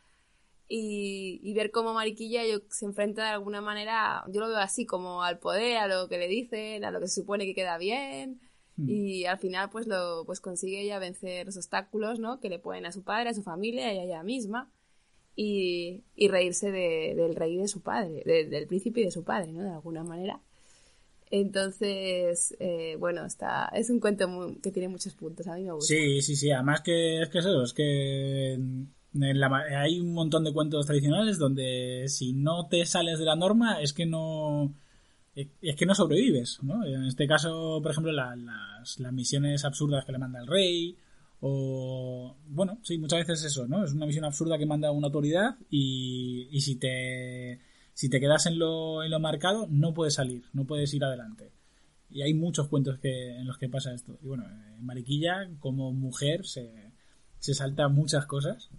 Y, 0.68 1.38
y 1.42 1.52
ver 1.54 1.70
cómo 1.70 1.92
Mariquilla 1.92 2.46
yo- 2.46 2.60
se 2.70 2.86
enfrenta 2.86 3.24
de 3.24 3.28
alguna 3.30 3.60
manera, 3.60 4.24
yo 4.28 4.40
lo 4.40 4.48
veo 4.48 4.56
así, 4.58 4.86
como 4.86 5.22
al 5.22 5.38
poder, 5.38 5.76
a 5.78 5.86
lo 5.86 6.08
que 6.08 6.16
le 6.18 6.28
dicen, 6.28 6.84
a 6.84 6.90
lo 6.90 6.98
que 7.00 7.08
se 7.08 7.20
supone 7.20 7.44
que 7.44 7.54
queda 7.54 7.76
bien. 7.78 8.40
Y 8.86 9.26
al 9.26 9.38
final 9.38 9.68
pues 9.70 9.86
lo 9.86 10.24
pues 10.24 10.40
consigue 10.40 10.80
ella 10.80 10.98
vencer 10.98 11.44
los 11.46 11.56
obstáculos, 11.58 12.18
¿no? 12.18 12.40
Que 12.40 12.48
le 12.48 12.58
ponen 12.58 12.86
a 12.86 12.90
su 12.92 13.02
padre, 13.04 13.28
a 13.28 13.34
su 13.34 13.42
familia 13.42 13.92
y 13.92 13.98
a 13.98 14.04
ella 14.04 14.22
misma 14.22 14.72
y, 15.36 16.02
y 16.16 16.28
reírse 16.28 16.70
de- 16.72 17.14
del 17.14 17.36
rey 17.36 17.56
de 17.58 17.68
su 17.68 17.82
padre, 17.82 18.22
de- 18.24 18.46
del 18.46 18.66
príncipe 18.66 19.00
y 19.02 19.04
de 19.04 19.10
su 19.10 19.24
padre, 19.24 19.52
¿no? 19.52 19.62
De 19.62 19.70
alguna 19.70 20.02
manera. 20.04 20.40
Entonces, 21.30 22.54
eh, 22.60 22.96
bueno, 22.98 23.24
está, 23.24 23.68
es 23.74 23.88
un 23.90 24.00
cuento 24.00 24.26
muy- 24.28 24.56
que 24.56 24.70
tiene 24.70 24.88
muchos 24.88 25.14
puntos, 25.14 25.46
a 25.46 25.54
mí 25.54 25.64
me 25.64 25.72
gusta. 25.72 25.94
Sí, 25.94 26.20
sí, 26.22 26.34
sí. 26.36 26.50
Además 26.50 26.80
que 26.82 27.22
es 27.22 27.28
que 27.28 27.38
es 27.38 27.44
eso, 27.46 27.62
es 27.62 27.72
que 27.72 28.58
la 29.14 29.48
hay 29.80 30.00
un 30.00 30.14
montón 30.14 30.44
de 30.44 30.52
cuentos 30.52 30.86
tradicionales 30.86 31.38
donde 31.38 32.06
si 32.08 32.32
no 32.32 32.66
te 32.68 32.84
sales 32.86 33.18
de 33.18 33.24
la 33.26 33.36
norma 33.36 33.80
es 33.80 33.92
que 33.92 34.06
no 34.06 34.72
es 35.34 35.48
es 35.62 35.76
que 35.76 35.86
no 35.86 35.94
sobrevives, 35.94 36.60
¿no? 36.62 36.84
En 36.86 37.04
este 37.04 37.26
caso, 37.26 37.80
por 37.82 37.92
ejemplo, 37.92 38.12
la- 38.12 38.36
las, 38.36 39.00
las 39.00 39.12
misiones 39.12 39.64
absurdas 39.64 40.04
que 40.04 40.12
le 40.12 40.18
manda 40.18 40.40
el 40.40 40.46
rey, 40.46 40.96
o... 41.40 42.36
Bueno, 42.48 42.78
sí, 42.82 42.98
muchas 42.98 43.26
veces 43.26 43.44
eso, 43.44 43.66
¿no? 43.66 43.84
Es 43.84 43.92
una 43.92 44.06
misión 44.06 44.24
absurda 44.24 44.58
que 44.58 44.66
manda 44.66 44.90
una 44.92 45.06
autoridad 45.08 45.56
y, 45.70 46.48
y 46.50 46.60
si 46.62 46.76
te 46.76 47.60
si 47.94 48.08
te 48.08 48.20
quedas 48.20 48.46
en 48.46 48.58
lo, 48.58 49.02
en 49.04 49.10
lo 49.10 49.20
marcado, 49.20 49.66
no 49.70 49.92
puedes 49.94 50.14
salir, 50.14 50.44
no 50.54 50.64
puedes 50.66 50.92
ir 50.94 51.04
adelante. 51.04 51.52
Y 52.10 52.22
hay 52.22 52.34
muchos 52.34 52.68
cuentos 52.68 52.98
que, 52.98 53.36
en 53.38 53.46
los 53.46 53.58
que 53.58 53.68
pasa 53.68 53.92
esto. 53.94 54.18
Y 54.22 54.26
bueno, 54.28 54.44
en 54.48 54.84
Mariquilla, 54.84 55.48
como 55.60 55.92
mujer, 55.92 56.46
se, 56.46 56.92
se 57.38 57.54
salta 57.54 57.88
muchas 57.88 58.26
cosas. 58.26 58.70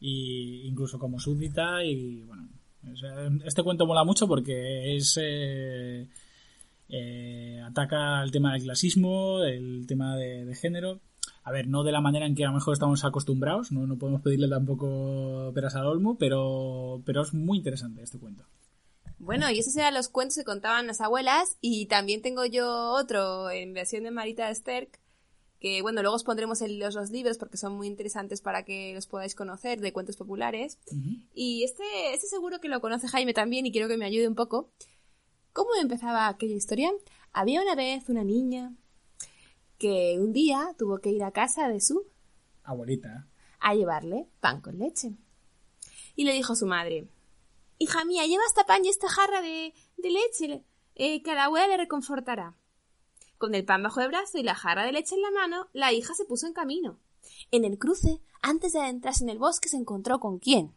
Y 0.00 0.66
incluso 0.66 0.98
como 0.98 1.18
súbdita 1.18 1.82
y 1.84 2.22
bueno, 2.22 2.48
este 3.44 3.62
cuento 3.62 3.86
mola 3.86 4.04
mucho 4.04 4.28
porque 4.28 4.96
es 4.96 5.18
eh, 5.20 6.08
eh, 6.88 7.60
ataca 7.64 8.22
el 8.22 8.30
tema 8.30 8.52
del 8.52 8.62
clasismo, 8.62 9.42
el 9.42 9.86
tema 9.86 10.16
de, 10.16 10.44
de 10.44 10.54
género. 10.54 11.00
A 11.42 11.52
ver, 11.52 11.68
no 11.68 11.84
de 11.84 11.92
la 11.92 12.00
manera 12.00 12.26
en 12.26 12.34
que 12.34 12.44
a 12.44 12.48
lo 12.48 12.54
mejor 12.54 12.72
estamos 12.72 13.04
acostumbrados, 13.04 13.70
no, 13.70 13.86
no 13.86 13.96
podemos 13.96 14.20
pedirle 14.20 14.48
tampoco 14.48 15.52
peras 15.54 15.76
al 15.76 15.86
olmo, 15.86 16.18
pero, 16.18 17.02
pero 17.04 17.22
es 17.22 17.34
muy 17.34 17.58
interesante 17.58 18.02
este 18.02 18.18
cuento. 18.18 18.44
Bueno, 19.18 19.50
y 19.50 19.58
esos 19.58 19.76
eran 19.76 19.94
los 19.94 20.08
cuentos 20.08 20.36
que 20.36 20.44
contaban 20.44 20.86
las 20.86 21.00
abuelas 21.00 21.56
y 21.60 21.86
también 21.86 22.20
tengo 22.20 22.44
yo 22.44 22.90
otro 22.90 23.50
en 23.50 23.72
versión 23.72 24.02
de 24.04 24.10
Marita 24.10 24.52
Sterk 24.54 25.00
que 25.60 25.82
bueno, 25.82 26.02
luego 26.02 26.16
os 26.16 26.24
pondremos 26.24 26.60
en 26.62 26.78
los, 26.78 26.94
los 26.94 27.10
libros 27.10 27.38
porque 27.38 27.56
son 27.56 27.74
muy 27.76 27.86
interesantes 27.86 28.40
para 28.40 28.64
que 28.64 28.92
los 28.94 29.06
podáis 29.06 29.34
conocer 29.34 29.80
de 29.80 29.92
cuentos 29.92 30.16
populares. 30.16 30.78
Y 31.34 31.64
este, 31.64 31.84
este 32.12 32.26
seguro 32.26 32.60
que 32.60 32.68
lo 32.68 32.80
conoce 32.80 33.08
Jaime 33.08 33.34
también 33.34 33.66
y 33.66 33.72
quiero 33.72 33.88
que 33.88 33.96
me 33.96 34.04
ayude 34.04 34.28
un 34.28 34.34
poco. 34.34 34.70
¿Cómo 35.52 35.70
empezaba 35.80 36.28
aquella 36.28 36.54
historia? 36.54 36.90
Había 37.32 37.62
una 37.62 37.74
vez 37.74 38.08
una 38.08 38.24
niña 38.24 38.74
que 39.78 40.16
un 40.18 40.32
día 40.32 40.74
tuvo 40.78 40.98
que 40.98 41.10
ir 41.10 41.22
a 41.24 41.32
casa 41.32 41.68
de 41.68 41.80
su 41.80 42.06
Abuelita. 42.62 43.26
a 43.60 43.74
llevarle 43.74 44.26
pan 44.40 44.60
con 44.60 44.78
leche. 44.78 45.12
Y 46.14 46.24
le 46.24 46.32
dijo 46.32 46.52
a 46.54 46.56
su 46.56 46.66
madre, 46.66 47.08
Hija 47.78 48.04
mía, 48.04 48.26
lleva 48.26 48.42
esta 48.46 48.64
pan 48.64 48.84
y 48.84 48.88
esta 48.88 49.08
jarra 49.08 49.42
de, 49.42 49.74
de 49.98 50.10
leche, 50.10 50.64
eh, 50.94 51.22
que 51.22 51.30
a 51.30 51.34
la 51.34 51.44
abuela 51.44 51.68
le 51.68 51.76
reconfortará. 51.76 52.56
Con 53.38 53.54
el 53.54 53.64
pan 53.64 53.82
bajo 53.82 54.00
el 54.00 54.08
brazo 54.08 54.38
y 54.38 54.42
la 54.42 54.54
jarra 54.54 54.84
de 54.84 54.92
leche 54.92 55.14
en 55.14 55.22
la 55.22 55.30
mano, 55.30 55.68
la 55.72 55.92
hija 55.92 56.14
se 56.14 56.24
puso 56.24 56.46
en 56.46 56.52
camino. 56.52 56.98
En 57.50 57.64
el 57.64 57.78
cruce, 57.78 58.20
antes 58.40 58.72
de 58.72 58.80
adentrarse 58.80 59.24
en 59.24 59.30
el 59.30 59.38
bosque, 59.38 59.68
se 59.68 59.76
encontró 59.76 60.20
con 60.20 60.38
quién. 60.38 60.74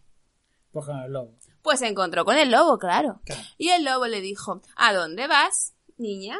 Pues 0.72 0.86
con 0.86 1.00
el 1.00 1.12
lobo. 1.12 1.36
Pues 1.62 1.80
se 1.80 1.88
encontró 1.88 2.26
con 2.26 2.38
el 2.38 2.52
lobo, 2.52 2.78
claro. 2.78 3.22
Claro. 3.26 3.42
Y 3.58 3.70
el 3.70 3.86
lobo 3.86 4.08
le 4.08 4.22
dijo, 4.22 4.62
¿A 4.76 4.94
dónde 4.94 5.28
vas, 5.28 5.74
niña? 5.98 6.40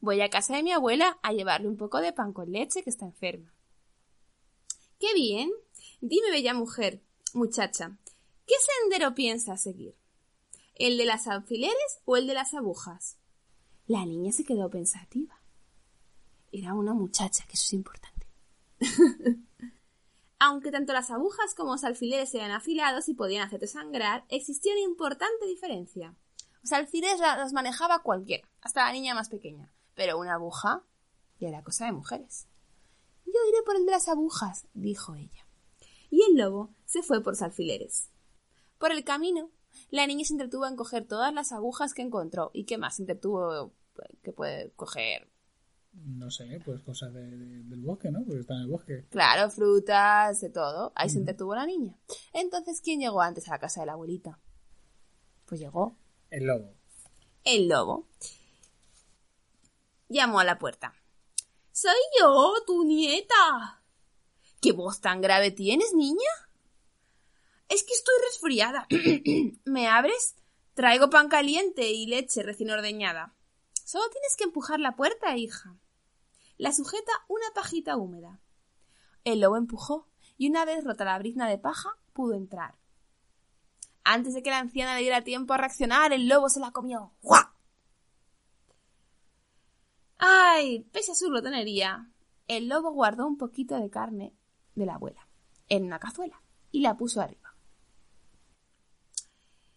Voy 0.00 0.20
a 0.20 0.30
casa 0.30 0.56
de 0.56 0.62
mi 0.62 0.72
abuela 0.72 1.18
a 1.22 1.32
llevarle 1.32 1.68
un 1.68 1.76
poco 1.76 1.98
de 2.00 2.12
pan 2.12 2.32
con 2.32 2.52
leche 2.52 2.82
que 2.82 2.90
está 2.90 3.04
enferma. 3.04 3.52
Qué 4.98 5.12
bien. 5.14 5.50
Dime, 6.00 6.30
bella 6.30 6.54
mujer, 6.54 7.02
muchacha, 7.34 7.98
¿qué 8.46 8.54
sendero 8.80 9.14
piensas 9.14 9.62
seguir? 9.62 9.96
¿El 10.74 10.96
de 10.96 11.06
las 11.06 11.26
alfileres 11.26 12.00
o 12.04 12.16
el 12.16 12.28
de 12.28 12.34
las 12.34 12.54
agujas? 12.54 13.18
La 13.86 14.04
niña 14.06 14.32
se 14.32 14.44
quedó 14.44 14.70
pensativa. 14.70 15.37
Era 16.58 16.74
una 16.74 16.92
muchacha, 16.92 17.44
que 17.46 17.54
eso 17.54 17.66
es 17.66 17.72
importante. 17.72 18.26
Aunque 20.40 20.70
tanto 20.70 20.92
las 20.92 21.10
agujas 21.10 21.54
como 21.54 21.72
los 21.72 21.84
alfileres 21.84 22.34
eran 22.34 22.50
afilados 22.50 23.08
y 23.08 23.14
podían 23.14 23.46
hacerte 23.46 23.66
sangrar, 23.66 24.24
existía 24.28 24.72
una 24.72 24.82
importante 24.82 25.46
diferencia. 25.46 26.14
Los 26.62 26.72
alfileres 26.72 27.20
los 27.38 27.52
manejaba 27.52 28.02
cualquiera, 28.02 28.48
hasta 28.60 28.84
la 28.84 28.92
niña 28.92 29.14
más 29.14 29.28
pequeña, 29.28 29.72
pero 29.94 30.18
una 30.18 30.34
aguja 30.34 30.84
ya 31.38 31.48
era 31.48 31.62
cosa 31.62 31.86
de 31.86 31.92
mujeres. 31.92 32.48
Yo 33.24 33.40
iré 33.48 33.62
por 33.64 33.76
el 33.76 33.84
de 33.84 33.92
las 33.92 34.08
agujas, 34.08 34.66
dijo 34.74 35.14
ella. 35.14 35.46
Y 36.10 36.22
el 36.22 36.36
lobo 36.36 36.74
se 36.86 37.02
fue 37.02 37.22
por 37.22 37.34
los 37.34 37.42
alfileres. 37.42 38.10
Por 38.78 38.92
el 38.92 39.04
camino, 39.04 39.50
la 39.90 40.06
niña 40.06 40.24
se 40.24 40.34
entretuvo 40.34 40.66
en 40.66 40.76
coger 40.76 41.06
todas 41.06 41.32
las 41.32 41.52
agujas 41.52 41.94
que 41.94 42.02
encontró. 42.02 42.50
¿Y 42.52 42.64
qué 42.64 42.78
más 42.78 42.96
se 42.96 43.02
entretuvo 43.02 43.72
que 44.22 44.32
puede 44.32 44.70
coger? 44.72 45.30
No 46.04 46.30
sé, 46.30 46.60
pues 46.64 46.80
cosas 46.82 47.12
de- 47.12 47.36
de- 47.36 47.62
del 47.64 47.80
bosque, 47.82 48.10
¿no? 48.10 48.24
Porque 48.24 48.40
está 48.40 48.54
en 48.54 48.60
el 48.62 48.66
bosque. 48.68 49.06
Claro, 49.10 49.50
frutas, 49.50 50.40
de 50.40 50.50
todo. 50.50 50.92
Ahí 50.94 51.08
se 51.10 51.18
entretuvo 51.18 51.54
la 51.54 51.66
niña. 51.66 51.96
Entonces, 52.32 52.80
¿quién 52.82 53.00
llegó 53.00 53.20
antes 53.20 53.48
a 53.48 53.52
la 53.52 53.58
casa 53.58 53.80
de 53.80 53.86
la 53.86 53.92
abuelita? 53.92 54.38
Pues 55.46 55.60
llegó 55.60 55.96
El 56.30 56.44
lobo. 56.46 56.74
el 57.44 57.68
lobo. 57.68 58.06
Llamó 60.08 60.40
a 60.40 60.44
la 60.44 60.58
puerta. 60.58 60.94
Soy 61.72 61.92
yo, 62.20 62.54
tu 62.66 62.84
nieta. 62.84 63.82
¿Qué 64.60 64.72
voz 64.72 65.00
tan 65.00 65.20
grave 65.20 65.50
tienes, 65.50 65.92
niña? 65.94 66.30
Es 67.68 67.84
que 67.84 67.92
estoy 67.92 68.14
resfriada. 68.30 68.86
¿Me 69.64 69.86
abres? 69.88 70.34
Traigo 70.74 71.10
pan 71.10 71.28
caliente 71.28 71.90
y 71.90 72.06
leche 72.06 72.42
recién 72.42 72.70
ordeñada. 72.70 73.34
Solo 73.84 74.08
tienes 74.10 74.36
que 74.36 74.44
empujar 74.44 74.80
la 74.80 74.96
puerta, 74.96 75.36
hija. 75.36 75.76
La 76.58 76.72
sujeta 76.72 77.12
una 77.28 77.46
pajita 77.54 77.96
húmeda. 77.96 78.40
El 79.24 79.40
lobo 79.40 79.56
empujó 79.56 80.08
y 80.36 80.48
una 80.50 80.64
vez 80.64 80.84
rota 80.84 81.04
la 81.04 81.18
brizna 81.18 81.48
de 81.48 81.58
paja, 81.58 81.90
pudo 82.12 82.34
entrar. 82.34 82.76
Antes 84.04 84.34
de 84.34 84.42
que 84.42 84.50
la 84.50 84.58
anciana 84.58 84.94
le 84.94 85.02
diera 85.02 85.22
tiempo 85.22 85.54
a 85.54 85.58
reaccionar, 85.58 86.12
el 86.12 86.28
lobo 86.28 86.48
se 86.48 86.60
la 86.60 86.72
comió. 86.72 87.12
¡Guau! 87.22 87.44
¡Ay! 90.18 90.80
Pese 90.92 91.12
a 91.12 91.14
su 91.14 91.28
glotonería, 91.28 92.10
el 92.48 92.68
lobo 92.68 92.90
guardó 92.90 93.26
un 93.26 93.38
poquito 93.38 93.76
de 93.76 93.90
carne 93.90 94.34
de 94.74 94.86
la 94.86 94.94
abuela 94.94 95.28
en 95.68 95.84
una 95.84 95.98
cazuela 95.98 96.42
y 96.72 96.80
la 96.80 96.96
puso 96.96 97.20
arriba. 97.20 97.54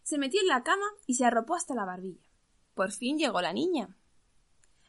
Se 0.04 0.18
metió 0.18 0.42
en 0.42 0.48
la 0.48 0.64
cama 0.64 0.86
y 1.06 1.14
se 1.14 1.26
arropó 1.26 1.56
hasta 1.56 1.76
la 1.76 1.86
barbilla. 1.86 2.28
Por 2.74 2.92
fin 2.92 3.18
llegó 3.18 3.42
la 3.42 3.54
niña. 3.54 3.98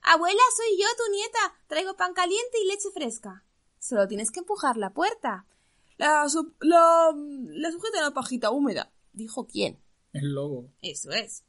Abuela, 0.02 0.40
soy 0.56 0.78
yo, 0.78 0.86
tu 0.96 1.12
nieta. 1.12 1.54
Traigo 1.68 1.96
pan 1.96 2.12
caliente 2.14 2.58
y 2.62 2.66
leche 2.66 2.90
fresca. 2.92 3.44
Solo 3.78 4.06
tienes 4.08 4.30
que 4.30 4.40
empujar 4.40 4.76
la 4.76 4.90
puerta. 4.90 5.46
La, 5.96 6.28
su- 6.28 6.54
la, 6.60 7.12
la 7.14 7.70
sujeta 7.70 7.98
una 7.98 8.14
pajita 8.14 8.50
húmeda. 8.50 8.92
¿Dijo 9.12 9.46
quién? 9.46 9.80
El 10.12 10.34
lobo. 10.34 10.70
Eso 10.82 11.10
es. 11.10 11.44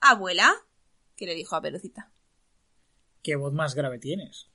Abuela, 0.00 0.54
¿qué 1.16 1.26
le 1.26 1.34
dijo 1.34 1.56
a 1.56 1.60
Pelucita? 1.60 2.10
¿Qué 3.22 3.36
voz 3.36 3.52
más 3.52 3.74
grave 3.74 3.98
tienes? 3.98 4.48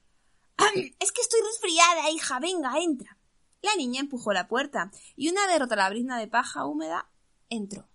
Es 1.00 1.12
que 1.12 1.22
estoy 1.22 1.42
resfriada, 1.42 2.10
hija. 2.10 2.40
Venga, 2.40 2.80
entra. 2.80 3.18
La 3.62 3.76
niña 3.76 4.02
empujó 4.02 4.34
la 4.34 4.48
puerta 4.48 4.92
y 5.16 5.30
una 5.30 5.46
vez 5.48 5.60
rota 5.60 5.76
la 5.76 5.90
brizna 5.90 6.18
de 6.20 6.28
paja 6.28 6.66
húmeda, 6.66 7.10
entró. 7.50 7.88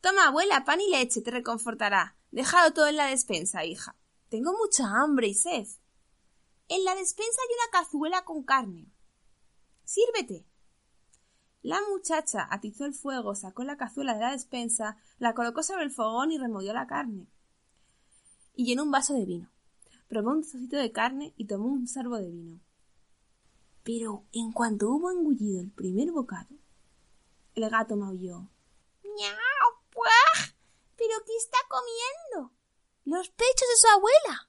Toma, 0.00 0.26
abuela, 0.28 0.64
pan 0.64 0.80
y 0.80 0.90
leche 0.90 1.20
te 1.22 1.30
reconfortará. 1.30 2.16
Déjalo 2.32 2.72
todo 2.72 2.86
en 2.86 2.96
la 2.96 3.06
despensa, 3.06 3.64
hija. 3.64 3.94
Tengo 4.30 4.52
mucha 4.56 4.86
hambre 4.88 5.28
y 5.28 5.34
sed. 5.34 5.68
En 6.68 6.84
la 6.84 6.94
despensa 6.94 7.38
hay 7.42 7.54
una 7.54 7.70
cazuela 7.70 8.24
con 8.24 8.42
carne. 8.42 8.86
Sírvete. 9.84 10.46
La 11.60 11.78
muchacha 11.90 12.48
atizó 12.50 12.86
el 12.86 12.94
fuego, 12.94 13.34
sacó 13.34 13.64
la 13.64 13.76
cazuela 13.76 14.14
de 14.14 14.20
la 14.20 14.32
despensa, 14.32 14.96
la 15.18 15.34
colocó 15.34 15.62
sobre 15.62 15.84
el 15.84 15.90
fogón 15.90 16.32
y 16.32 16.38
removió 16.38 16.72
la 16.72 16.86
carne. 16.86 17.28
Y 18.56 18.64
llenó 18.64 18.84
un 18.84 18.90
vaso 18.90 19.12
de 19.12 19.26
vino. 19.26 19.50
Probó 20.08 20.30
un 20.30 20.40
trocito 20.40 20.76
de 20.76 20.90
carne 20.90 21.34
y 21.36 21.44
tomó 21.44 21.66
un 21.68 21.86
sorbo 21.86 22.16
de 22.16 22.30
vino. 22.30 22.60
Pero 23.84 24.24
en 24.32 24.52
cuanto 24.52 24.88
hubo 24.88 25.10
engullido 25.10 25.60
el 25.60 25.70
primer 25.70 26.10
bocado, 26.10 26.56
el 27.54 27.68
gato 27.68 27.96
maulló. 27.96 28.48
¡Miau! 29.04 29.51
¿Pero 31.04 31.24
qué 31.26 31.36
está 31.36 31.58
comiendo? 31.68 32.54
Los 33.04 33.28
pechos 33.30 33.68
de 33.68 33.76
su 33.76 33.88
abuela. 33.88 34.48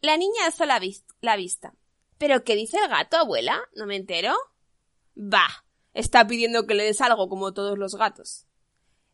La 0.00 0.16
niña 0.16 0.46
alzó 0.46 0.64
la, 0.64 0.78
vis- 0.78 1.04
la 1.20 1.36
vista. 1.36 1.74
¿Pero 2.16 2.44
qué 2.44 2.56
dice 2.56 2.78
el 2.78 2.88
gato, 2.88 3.18
abuela? 3.18 3.60
¿No 3.74 3.84
me 3.84 3.96
entero? 3.96 4.34
Bah, 5.14 5.64
está 5.92 6.26
pidiendo 6.26 6.66
que 6.66 6.74
le 6.74 6.84
des 6.84 7.02
algo 7.02 7.28
como 7.28 7.52
todos 7.52 7.76
los 7.76 7.94
gatos. 7.96 8.46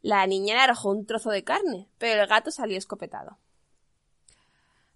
La 0.03 0.25
niña 0.29 0.55
le 0.55 0.61
arrojó 0.61 0.91
un 0.91 1.05
trozo 1.05 1.31
de 1.31 1.43
carne, 1.43 1.89
pero 1.99 2.23
el 2.23 2.29
gato 2.29 2.53
salió 2.53 2.79
escopetado. 2.79 3.39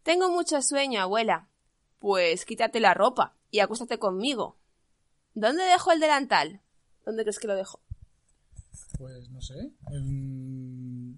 Tengo 0.05 0.31
mucho 0.31 0.63
sueño, 0.63 1.01
abuela. 1.01 1.49
Pues 1.99 2.45
quítate 2.45 2.79
la 2.79 2.95
ropa 2.95 3.35
y 3.51 3.59
acuéstate 3.59 3.99
conmigo. 3.99 4.57
¿Dónde 5.35 5.65
dejo 5.65 5.91
el 5.91 5.99
delantal? 5.99 6.61
¿Dónde 7.05 7.25
crees 7.25 7.41
que 7.41 7.49
lo 7.49 7.57
dejo? 7.57 7.81
Pues 8.99 9.29
no 9.31 9.41
sé. 9.43 9.73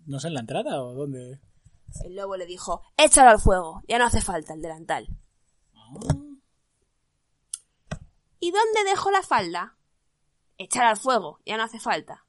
No 0.08 0.18
sé, 0.18 0.28
en 0.28 0.34
la 0.34 0.40
entrada 0.40 0.82
o 0.82 0.94
dónde. 0.94 1.38
El 2.02 2.16
lobo 2.16 2.38
le 2.38 2.46
dijo, 2.46 2.80
échalo 2.96 3.28
al 3.28 3.38
fuego, 3.38 3.82
ya 3.86 3.98
no 3.98 4.06
hace 4.06 4.22
falta 4.22 4.54
el 4.54 4.62
delantal. 4.62 5.06
¿Y 8.40 8.50
dónde 8.50 8.84
dejo 8.84 9.10
la 9.10 9.22
falda? 9.22 9.76
Échala 10.56 10.90
al 10.90 10.96
fuego, 10.96 11.40
ya 11.44 11.58
no 11.58 11.64
hace 11.64 11.78
falta. 11.78 12.24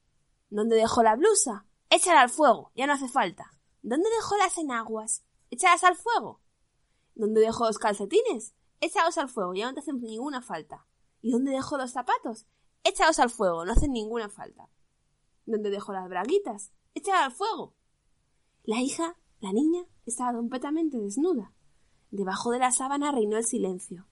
¿Dónde 0.50 0.76
dejo 0.76 1.02
la 1.02 1.16
blusa? 1.16 1.64
Échala 1.88 2.20
al 2.20 2.28
fuego, 2.28 2.70
ya 2.74 2.86
no 2.86 2.92
hace 2.92 3.08
falta. 3.08 3.50
¿Dónde 3.80 4.10
dejó 4.10 4.36
las 4.36 4.58
enaguas? 4.58 5.24
Échalas 5.50 5.82
al 5.82 5.96
fuego. 5.96 6.42
¿Dónde 7.14 7.40
dejó 7.40 7.64
los 7.64 7.78
calcetines? 7.78 8.54
Échalos 8.80 9.16
al 9.16 9.30
fuego, 9.30 9.54
ya 9.54 9.66
no 9.66 9.72
te 9.72 9.80
hacen 9.80 10.02
ninguna 10.02 10.42
falta. 10.42 10.86
¿Y 11.22 11.32
dónde 11.32 11.52
dejó 11.52 11.78
los 11.78 11.92
zapatos? 11.92 12.46
Échalos 12.84 13.18
al 13.20 13.30
fuego, 13.30 13.64
no 13.64 13.72
hacen 13.72 13.92
ninguna 13.92 14.28
falta. 14.28 14.68
¿Dónde 15.46 15.70
dejó 15.70 15.94
las 15.94 16.08
braguitas? 16.10 16.72
Échalas 16.94 17.22
al 17.22 17.32
fuego. 17.32 17.74
La 18.64 18.80
hija, 18.80 19.16
la 19.40 19.52
niña, 19.52 19.84
estaba 20.06 20.32
completamente 20.32 20.98
desnuda. 20.98 21.52
Debajo 22.10 22.50
de 22.50 22.58
la 22.58 22.72
sábana 22.72 23.12
reinó 23.12 23.36
el 23.36 23.44
silencio. 23.44 24.06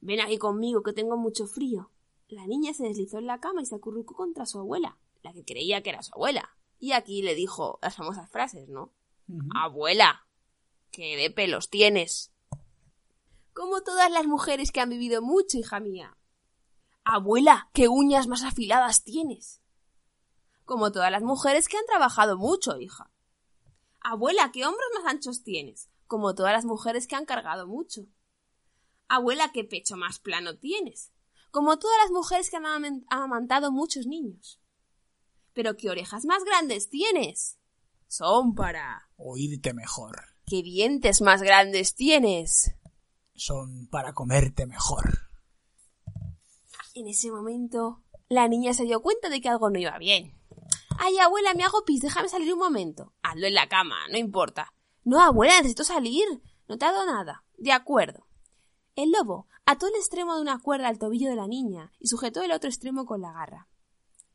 Ven 0.00 0.20
aquí 0.20 0.38
conmigo, 0.38 0.82
que 0.82 0.92
tengo 0.92 1.16
mucho 1.16 1.46
frío. 1.46 1.90
La 2.28 2.46
niña 2.46 2.72
se 2.74 2.84
deslizó 2.84 3.18
en 3.18 3.26
la 3.26 3.40
cama 3.40 3.62
y 3.62 3.66
se 3.66 3.74
acurrucó 3.74 4.14
contra 4.14 4.46
su 4.46 4.58
abuela, 4.58 4.98
la 5.22 5.32
que 5.32 5.44
creía 5.44 5.82
que 5.82 5.90
era 5.90 6.02
su 6.02 6.14
abuela. 6.14 6.56
Y 6.78 6.92
aquí 6.92 7.22
le 7.22 7.34
dijo 7.34 7.78
las 7.82 7.96
famosas 7.96 8.30
frases, 8.30 8.68
¿no? 8.68 8.92
Abuela, 9.54 10.26
qué 10.90 11.16
de 11.16 11.30
pelos 11.30 11.70
tienes. 11.70 12.32
Como 13.52 13.82
todas 13.82 14.10
las 14.10 14.26
mujeres 14.26 14.70
que 14.70 14.80
han 14.80 14.90
vivido 14.90 15.22
mucho, 15.22 15.58
hija 15.58 15.80
mía. 15.80 16.16
Abuela, 17.04 17.70
qué 17.72 17.88
uñas 17.88 18.26
más 18.26 18.42
afiladas 18.42 19.04
tienes. 19.04 19.62
Como 20.66 20.90
todas 20.90 21.12
las 21.12 21.22
mujeres 21.22 21.68
que 21.68 21.78
han 21.78 21.86
trabajado 21.86 22.36
mucho, 22.36 22.78
hija. 22.78 23.10
Abuela, 24.00 24.50
qué 24.52 24.66
hombros 24.66 24.88
más 24.94 25.06
anchos 25.12 25.44
tienes. 25.44 25.88
Como 26.08 26.34
todas 26.34 26.52
las 26.52 26.64
mujeres 26.64 27.06
que 27.06 27.14
han 27.14 27.24
cargado 27.24 27.68
mucho. 27.68 28.02
Abuela, 29.08 29.52
qué 29.52 29.62
pecho 29.62 29.96
más 29.96 30.18
plano 30.18 30.58
tienes. 30.58 31.12
Como 31.52 31.78
todas 31.78 31.96
las 32.02 32.10
mujeres 32.10 32.50
que 32.50 32.56
han 32.56 32.66
amamantado 33.08 33.70
muchos 33.70 34.06
niños. 34.06 34.60
Pero 35.54 35.76
qué 35.76 35.88
orejas 35.88 36.24
más 36.24 36.42
grandes 36.44 36.90
tienes. 36.90 37.58
Son 38.08 38.56
para. 38.56 39.08
Oírte 39.16 39.72
mejor. 39.72 40.20
¿Qué 40.46 40.62
dientes 40.62 41.20
más 41.20 41.42
grandes 41.42 41.94
tienes? 41.94 42.72
Son 43.36 43.86
para 43.86 44.14
comerte 44.14 44.66
mejor. 44.66 45.30
En 46.94 47.06
ese 47.06 47.30
momento, 47.30 48.02
la 48.28 48.48
niña 48.48 48.74
se 48.74 48.84
dio 48.84 49.00
cuenta 49.00 49.28
de 49.28 49.40
que 49.40 49.48
algo 49.48 49.70
no 49.70 49.78
iba 49.78 49.96
bien. 49.98 50.35
Ay, 50.98 51.18
abuela, 51.18 51.54
me 51.54 51.64
hago 51.64 51.84
pis, 51.84 52.00
déjame 52.00 52.28
salir 52.28 52.52
un 52.52 52.58
momento. 52.58 53.12
Hazlo 53.22 53.46
en 53.46 53.54
la 53.54 53.68
cama, 53.68 53.96
no 54.10 54.18
importa. 54.18 54.72
No, 55.04 55.20
abuela, 55.20 55.56
necesito 55.56 55.84
salir. 55.84 56.26
No 56.68 56.78
te 56.78 56.84
ha 56.84 56.92
dado 56.92 57.06
nada. 57.06 57.44
De 57.56 57.72
acuerdo. 57.72 58.26
El 58.94 59.12
lobo 59.12 59.46
ató 59.66 59.86
el 59.88 59.94
extremo 59.94 60.34
de 60.34 60.42
una 60.42 60.58
cuerda 60.58 60.88
al 60.88 60.98
tobillo 60.98 61.28
de 61.28 61.36
la 61.36 61.46
niña 61.46 61.92
y 61.98 62.08
sujetó 62.08 62.42
el 62.42 62.52
otro 62.52 62.68
extremo 62.68 63.04
con 63.04 63.20
la 63.20 63.32
garra. 63.32 63.68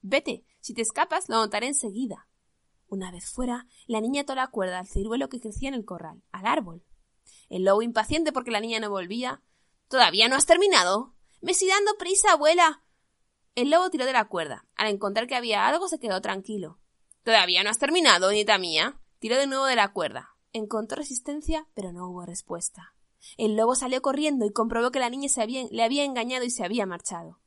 Vete, 0.02 0.46
si 0.60 0.74
te 0.74 0.82
escapas 0.82 1.30
lo 1.30 1.38
notaré 1.38 1.68
enseguida. 1.68 2.28
Una 2.88 3.12
vez 3.12 3.32
fuera, 3.32 3.68
la 3.88 4.02
niña 4.02 4.22
ató 4.22 4.36
la 4.36 4.48
cuerda 4.48 4.80
al 4.80 4.88
ciruelo 4.88 5.30
que 5.30 5.40
crecía 5.40 5.70
en 5.70 5.76
el 5.76 5.86
corral, 5.86 6.24
al 6.32 6.46
árbol. 6.46 6.84
El 7.50 7.64
lobo, 7.64 7.82
impaciente 7.82 8.32
porque 8.32 8.52
la 8.52 8.60
niña 8.60 8.80
no 8.80 8.90
volvía. 8.90 9.42
¿Todavía 9.88 10.28
no 10.28 10.36
has 10.36 10.46
terminado? 10.46 11.16
Me 11.42 11.52
estoy 11.52 11.70
dando 11.70 11.98
prisa, 11.98 12.34
abuela. 12.34 12.84
El 13.56 13.70
lobo 13.70 13.90
tiró 13.90 14.06
de 14.06 14.14
la 14.14 14.26
cuerda. 14.30 14.66
Al 14.76 14.88
encontrar 14.88 15.28
que 15.28 15.36
había 15.36 15.68
algo, 15.68 15.88
se 15.88 16.00
quedó 16.00 16.22
tranquilo. 16.22 16.80
¿Todavía 17.24 17.64
no 17.64 17.70
has 17.70 17.80
terminado, 17.80 18.32
nieta 18.32 18.58
mía? 18.58 19.00
Tiró 19.20 19.38
de 19.38 19.48
nuevo 19.48 19.66
de 19.66 19.76
la 19.76 19.92
cuerda. 19.92 20.30
Encontró 20.54 20.98
resistencia, 20.98 21.68
pero 21.74 21.92
no 21.92 22.08
hubo 22.10 22.26
respuesta. 22.26 22.96
El 23.38 23.56
lobo 23.56 23.76
salió 23.76 24.02
corriendo 24.02 24.46
y 24.46 24.52
comprobó 24.54 24.92
que 24.92 25.00
la 25.00 25.10
niña 25.10 25.30
se 25.30 25.42
había- 25.42 25.68
le 25.70 25.84
había 25.84 26.04
engañado 26.04 26.44
y 26.46 26.50
se 26.50 26.64
había 26.64 26.86
marchado. 26.86 27.40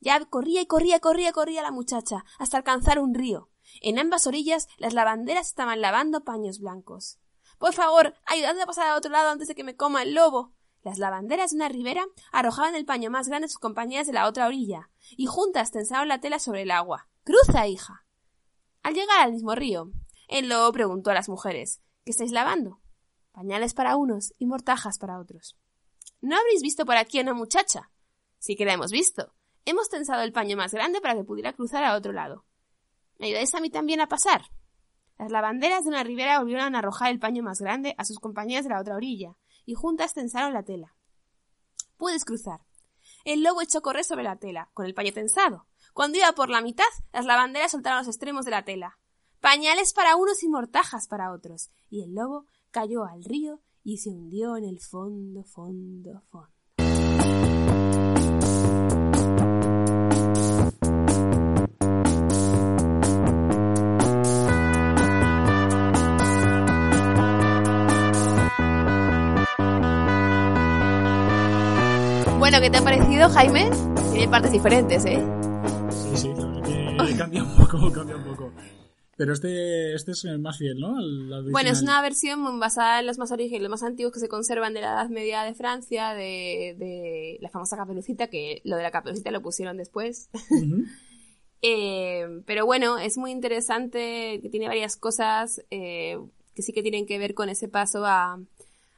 Ya 0.00 0.24
corría 0.24 0.62
y 0.62 0.66
corría, 0.66 1.00
corría, 1.00 1.32
corría 1.32 1.60
la 1.62 1.70
muchacha, 1.70 2.24
hasta 2.38 2.56
alcanzar 2.56 2.98
un 2.98 3.14
río. 3.14 3.50
En 3.82 3.98
ambas 3.98 4.26
orillas 4.26 4.68
las 4.78 4.94
lavanderas 4.94 5.48
estaban 5.48 5.80
lavando 5.82 6.24
paños 6.24 6.60
blancos. 6.60 7.18
Por 7.58 7.74
favor, 7.74 8.14
ayudadme 8.24 8.62
a 8.62 8.66
pasar 8.66 8.86
al 8.86 8.96
otro 8.96 9.10
lado 9.10 9.28
antes 9.30 9.48
de 9.48 9.54
que 9.54 9.64
me 9.64 9.76
coma 9.76 10.02
el 10.02 10.14
lobo. 10.14 10.54
Las 10.82 10.98
lavanderas 10.98 11.50
de 11.50 11.56
una 11.56 11.68
ribera 11.68 12.06
arrojaban 12.32 12.74
el 12.74 12.86
paño 12.86 13.10
más 13.10 13.28
grande 13.28 13.46
a 13.46 13.48
sus 13.48 13.58
compañeras 13.58 14.06
de 14.06 14.12
la 14.14 14.26
otra 14.26 14.46
orilla, 14.46 14.88
y 15.16 15.26
juntas 15.26 15.70
tensaron 15.70 16.08
la 16.08 16.20
tela 16.20 16.38
sobre 16.38 16.62
el 16.62 16.70
agua. 16.70 17.08
¡Cruza, 17.24 17.66
hija! 17.66 18.04
Al 18.82 18.94
llegar 18.94 19.20
al 19.20 19.32
mismo 19.32 19.54
río, 19.54 19.90
el 20.28 20.48
lobo 20.48 20.72
preguntó 20.72 21.10
a 21.10 21.14
las 21.14 21.28
mujeres 21.28 21.80
¿Qué 22.04 22.12
estáis 22.12 22.32
lavando? 22.32 22.80
Pañales 23.32 23.74
para 23.74 23.96
unos 23.96 24.32
y 24.38 24.46
mortajas 24.46 24.98
para 24.98 25.18
otros. 25.18 25.58
¿No 26.20 26.36
habréis 26.36 26.62
visto 26.62 26.86
por 26.86 26.96
aquí 26.96 27.18
a 27.18 27.22
una 27.22 27.34
muchacha? 27.34 27.90
Sí 28.38 28.56
que 28.56 28.64
la 28.64 28.72
hemos 28.72 28.90
visto. 28.90 29.34
Hemos 29.66 29.90
tensado 29.90 30.22
el 30.22 30.32
paño 30.32 30.56
más 30.56 30.72
grande 30.72 31.02
para 31.02 31.14
que 31.14 31.24
pudiera 31.24 31.52
cruzar 31.52 31.84
a 31.84 31.94
otro 31.94 32.12
lado. 32.12 32.46
¿Me 33.18 33.26
ayudáis 33.26 33.54
a 33.54 33.60
mí 33.60 33.68
también 33.68 34.00
a 34.00 34.08
pasar? 34.08 34.42
Las 35.18 35.30
lavanderas 35.30 35.84
de 35.84 35.90
una 35.90 36.02
ribera 36.02 36.38
volvieron 36.38 36.74
a 36.74 36.78
arrojar 36.78 37.10
el 37.10 37.18
paño 37.18 37.42
más 37.42 37.60
grande 37.60 37.94
a 37.98 38.04
sus 38.04 38.18
compañeras 38.20 38.64
de 38.64 38.70
la 38.70 38.80
otra 38.80 38.96
orilla, 38.96 39.36
y 39.66 39.74
juntas 39.74 40.14
tensaron 40.14 40.54
la 40.54 40.62
tela. 40.62 40.94
Puedes 41.98 42.24
cruzar. 42.24 42.60
El 43.28 43.42
lobo 43.42 43.60
echó 43.60 43.80
a 43.80 43.82
correr 43.82 44.04
sobre 44.04 44.22
la 44.22 44.36
tela, 44.36 44.70
con 44.72 44.86
el 44.86 44.94
paño 44.94 45.12
tensado. 45.12 45.66
Cuando 45.92 46.16
iba 46.16 46.32
por 46.32 46.48
la 46.48 46.62
mitad, 46.62 46.86
las 47.12 47.26
lavanderas 47.26 47.72
soltaron 47.72 47.98
los 47.98 48.06
extremos 48.06 48.46
de 48.46 48.52
la 48.52 48.64
tela. 48.64 48.98
Pañales 49.42 49.92
para 49.92 50.16
unos 50.16 50.42
y 50.42 50.48
mortajas 50.48 51.08
para 51.08 51.30
otros. 51.30 51.70
Y 51.90 52.02
el 52.02 52.14
lobo 52.14 52.46
cayó 52.70 53.04
al 53.04 53.22
río 53.22 53.60
y 53.84 53.98
se 53.98 54.08
hundió 54.08 54.56
en 54.56 54.64
el 54.64 54.80
fondo, 54.80 55.44
fondo, 55.44 56.22
fondo. 56.30 56.57
Bueno, 72.50 72.62
¿qué 72.62 72.70
te 72.70 72.78
ha 72.78 72.82
parecido, 72.82 73.28
Jaime? 73.28 73.68
Tiene 74.10 74.26
partes 74.26 74.50
diferentes, 74.50 75.04
¿eh? 75.04 75.22
Sí, 75.90 76.16
sí, 76.16 76.28
la 76.34 76.46
verdad 76.46 77.06
que 77.06 77.16
cambia 77.18 77.44
un 77.44 77.54
poco, 77.54 77.92
cambia 77.92 78.16
un 78.16 78.24
poco. 78.24 78.52
Pero 79.18 79.34
este, 79.34 79.92
este 79.94 80.12
es 80.12 80.24
el 80.24 80.38
más 80.38 80.56
fiel, 80.56 80.80
¿no? 80.80 80.94
Bueno, 81.50 81.68
es 81.68 81.82
una 81.82 82.00
versión 82.00 82.58
basada 82.58 83.00
en 83.00 83.06
los 83.06 83.18
más 83.18 83.32
originales, 83.32 83.64
los 83.64 83.70
más 83.70 83.82
antiguos 83.82 84.14
que 84.14 84.20
se 84.20 84.30
conservan 84.30 84.72
de 84.72 84.80
la 84.80 84.92
Edad 84.92 85.10
Media 85.10 85.42
de 85.42 85.52
Francia, 85.52 86.14
de, 86.14 86.74
de 86.78 87.36
la 87.42 87.50
famosa 87.50 87.76
caperucita, 87.76 88.28
que 88.28 88.62
lo 88.64 88.76
de 88.76 88.82
la 88.82 88.92
caperucita 88.92 89.30
lo 89.30 89.42
pusieron 89.42 89.76
después. 89.76 90.30
Ujú. 90.50 90.84
Eh, 91.60 92.24
pero 92.46 92.66
bueno, 92.66 92.98
es 92.98 93.18
muy 93.18 93.32
interesante, 93.32 94.38
que 94.40 94.48
tiene 94.48 94.68
varias 94.68 94.96
cosas 94.96 95.60
eh, 95.72 96.16
que 96.54 96.62
sí 96.62 96.72
que 96.72 96.82
tienen 96.82 97.04
que 97.04 97.18
ver 97.18 97.34
con 97.34 97.48
ese 97.48 97.66
paso 97.66 98.06
a, 98.06 98.38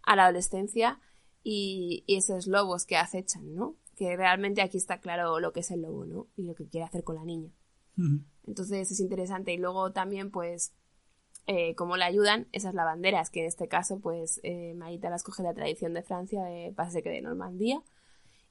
a 0.02 0.16
la 0.16 0.24
adolescencia 0.24 0.98
y, 1.42 2.04
y 2.06 2.16
esos 2.16 2.46
lobos 2.46 2.86
que 2.86 2.96
acechan, 2.96 3.54
¿no? 3.54 3.76
Que 3.96 4.16
realmente 4.16 4.62
aquí 4.62 4.78
está 4.78 5.00
claro 5.00 5.40
lo 5.40 5.52
que 5.52 5.60
es 5.60 5.70
el 5.70 5.82
lobo, 5.82 6.04
¿no? 6.04 6.28
Y 6.36 6.44
lo 6.44 6.54
que 6.54 6.68
quiere 6.68 6.86
hacer 6.86 7.04
con 7.04 7.16
la 7.16 7.24
niña. 7.24 7.50
Entonces 8.46 8.90
es 8.90 9.00
interesante. 9.00 9.52
Y 9.52 9.58
luego 9.58 9.92
también, 9.92 10.30
pues, 10.30 10.72
eh, 11.46 11.74
cómo 11.74 11.96
le 11.96 12.04
ayudan 12.04 12.48
esas 12.52 12.74
lavanderas, 12.74 13.30
que 13.30 13.40
en 13.40 13.46
este 13.46 13.68
caso, 13.68 14.00
pues, 14.00 14.40
eh, 14.42 14.74
Marita 14.74 15.10
las 15.10 15.22
coge 15.22 15.42
de 15.42 15.48
la 15.50 15.54
tradición 15.54 15.94
de 15.94 16.02
Francia, 16.02 16.42
de, 16.44 16.72
parece 16.74 17.02
que 17.02 17.10
de 17.10 17.22
Normandía. 17.22 17.82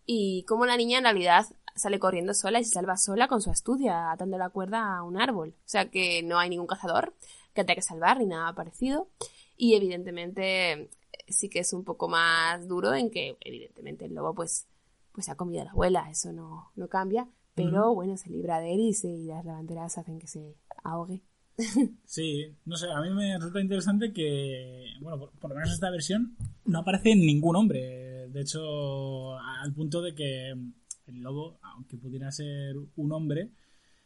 Y 0.06 0.43
cómo 0.47 0.65
la 0.65 0.78
niña 0.78 0.97
en 0.97 1.04
realidad 1.04 1.45
sale 1.75 1.99
corriendo 1.99 2.34
sola 2.34 2.60
y 2.60 2.63
se 2.63 2.71
salva 2.71 2.97
sola 2.97 3.28
con 3.28 3.41
su 3.41 3.52
astucia, 3.52 4.12
atando 4.12 4.38
la 4.38 4.49
cuerda 4.49 4.97
a 4.97 5.04
un 5.04 5.17
árbol. 5.17 5.56
O 5.58 5.69
sea 5.69 5.89
que 5.89 6.23
no 6.23 6.39
hay 6.39 6.49
ningún 6.49 6.67
cazador 6.67 7.15
que 7.54 7.63
tenga 7.63 7.75
que 7.75 7.82
salvar 7.82 8.17
ni 8.17 8.25
nada 8.25 8.54
parecido. 8.54 9.10
Y 9.56 9.75
evidentemente 9.75 10.89
sí 11.34 11.50
que 11.50 11.60
es 11.60 11.74
un 11.74 11.84
poco 11.84 12.08
más 12.08 12.68
duro 12.68 12.94
en 12.94 13.10
que 13.10 13.38
evidentemente 13.42 14.06
el 14.06 14.13
lobo 14.13 14.36
pues, 14.36 14.68
pues 15.12 15.30
ha 15.30 15.36
comido 15.36 15.62
a 15.62 15.65
la 15.65 15.72
abuela, 15.72 16.10
eso 16.10 16.32
no, 16.32 16.72
no 16.76 16.88
cambia. 16.88 17.28
Pero 17.56 17.94
bueno, 17.94 18.15
se 18.15 18.30
libra 18.30 18.62
de 18.62 18.74
él 18.74 18.80
y, 18.80 18.94
se, 18.94 19.10
y 19.10 19.26
las 19.26 19.44
lavanderas 19.44 19.98
hacen 19.98 20.18
que 20.18 20.28
se 20.28 20.56
ahogue. 20.84 21.24
Sí, 22.06 22.56
no 22.65 22.78
sé, 22.78 22.89
a 22.89 23.02
mí 23.02 23.10
me 23.10 23.38
resulta 23.38 23.60
interesante 23.60 24.13
que, 24.13 24.94
bueno, 25.02 25.20
por, 25.20 25.32
por 25.32 25.50
lo 25.50 25.58
menos 25.58 25.74
esta 25.74 25.92
versión 25.92 26.38
no 26.65 26.80
aparece 26.80 27.15
ningún 27.15 27.58
hombre. 27.58 28.30
De 28.30 28.42
hecho, 28.42 29.38
al 29.38 29.74
punto 29.74 30.02
de 30.02 30.15
que 30.15 30.52
el 30.52 31.22
lobo, 31.22 31.60
aunque 31.62 31.98
pudiera 31.98 32.32
ser 32.32 32.76
un 32.96 33.12
hombre, 33.12 33.52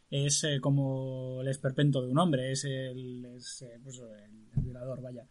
es 0.09 0.43
eh, 0.43 0.59
como 0.61 1.41
el 1.41 1.47
esperpento 1.47 2.01
de 2.01 2.09
un 2.09 2.19
hombre, 2.19 2.51
es 2.51 2.65
el, 2.65 3.25
es, 3.35 3.61
eh, 3.63 3.79
pues, 3.83 3.99
el, 3.99 4.47
el 4.55 4.61
violador, 4.63 5.01
vaya. 5.01 5.27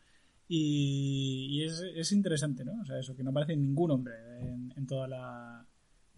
Y, 0.49 1.63
es, 1.65 1.83
es 1.95 2.13
interesante, 2.13 2.65
¿no? 2.65 2.81
O 2.81 2.85
sea, 2.85 2.99
eso, 2.99 3.15
que 3.17 3.23
no 3.23 3.31
aparece 3.31 3.57
ningún 3.57 3.91
hombre 3.91 4.15
en, 4.77 4.87
toda 4.87 5.09
la 5.09 5.67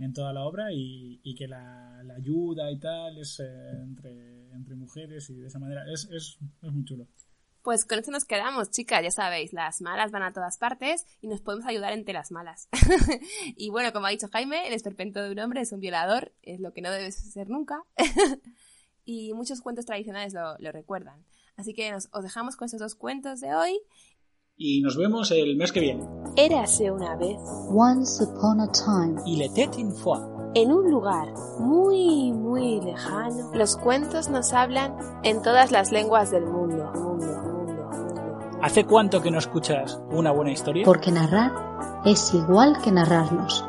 en 0.01 0.13
toda 0.13 0.33
la 0.33 0.43
obra 0.43 0.73
y, 0.73 1.21
y 1.23 1.35
que 1.37 1.47
la, 1.47 2.01
ayuda 2.17 2.71
y 2.71 2.79
tal 2.79 3.17
es 3.19 3.39
eh, 3.39 3.71
entre, 3.81 4.51
entre 4.51 4.75
mujeres 4.75 5.31
y 5.31 5.35
de 5.35 5.47
esa 5.47 5.61
manera 5.61 5.85
es, 5.93 6.09
es, 6.11 6.39
es 6.63 6.73
muy 6.73 6.85
chulo. 6.85 7.07
Pues 7.63 7.87
con 7.87 7.99
esto 7.99 8.11
nos 8.11 8.25
quedamos, 8.25 8.71
chicas, 8.71 9.03
ya 9.03 9.11
sabéis, 9.11 9.53
las 9.55 9.81
malas 9.81 10.11
van 10.11 10.23
a 10.23 10.33
todas 10.33 10.59
partes 10.59 11.07
y 11.23 11.29
nos 11.29 11.41
podemos 11.41 11.65
ayudar 11.65 11.93
entre 11.93 12.13
las 12.13 12.31
malas. 12.31 12.69
y 13.57 13.71
bueno, 13.71 13.93
como 13.93 14.07
ha 14.07 14.11
dicho 14.11 14.29
Jaime, 14.33 14.67
el 14.67 14.75
esperpento 14.75 15.23
de 15.23 15.31
un 15.31 15.39
hombre 15.39 15.61
es 15.63 15.73
un 15.73 15.81
violador, 15.81 16.35
es 16.43 16.61
lo 16.61 16.73
que 16.75 16.83
no 16.83 16.91
debe 16.91 17.11
ser 17.13 17.49
nunca. 17.49 17.83
y 19.05 19.33
muchos 19.33 19.61
cuentos 19.61 19.87
tradicionales 19.87 20.35
lo, 20.35 20.59
lo 20.59 20.73
recuerdan. 20.73 21.25
Así 21.57 21.73
que 21.73 21.91
nos- 21.91 22.09
os 22.13 22.23
dejamos 22.25 22.57
con 22.57 22.67
estos 22.67 22.81
dos 22.81 22.95
cuentos 22.97 23.41
de 23.41 23.55
hoy. 23.55 23.81
Y 24.57 24.81
nos 24.83 24.97
vemos 24.97 25.31
el 25.33 25.57
mes 25.57 25.73
que 25.73 25.81
viene. 25.81 26.05
Érase 26.37 26.91
una 26.91 27.17
vez, 27.17 27.37
Once 27.71 28.23
upon 28.23 28.61
a 28.61 28.69
time, 28.71 29.21
Il 29.27 29.43
était 29.43 29.69
une 29.79 29.93
fois. 29.93 30.21
en 30.55 30.71
un 30.73 30.89
lugar 30.91 31.29
muy, 31.59 32.33
muy 32.33 32.81
lejano, 32.81 33.51
Los 33.55 33.77
cuentos 33.77 34.29
nos 34.29 34.53
hablan 34.53 34.97
en 35.25 35.43
todas 35.43 35.73
las 35.73 35.91
lenguas 35.91 36.31
del 36.31 36.47
mundo. 36.47 36.91
mundo, 36.95 37.27
mundo, 37.43 37.91
mundo. 37.91 38.59
¿Hace 38.63 38.85
cuánto 38.85 39.21
que 39.21 39.31
no 39.33 39.39
escuchas 39.39 40.01
una 40.13 40.31
buena 40.31 40.53
historia? 40.53 40.85
porque 40.85 41.11
narrar 41.11 41.53
es 42.05 42.33
igual 42.35 42.77
que 42.83 42.93
narrarnos. 42.93 43.65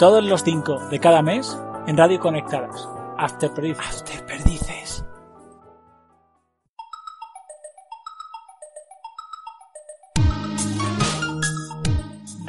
Todos 0.00 0.24
los 0.24 0.42
5 0.42 0.88
de 0.90 0.98
cada 0.98 1.22
mes 1.22 1.56
en 1.86 1.96
Radio 1.96 2.18
Conectadas. 2.18 2.88
After 3.16 3.52
Perdices. 3.54 3.86
After 4.02 4.26
Perdices. 4.26 5.04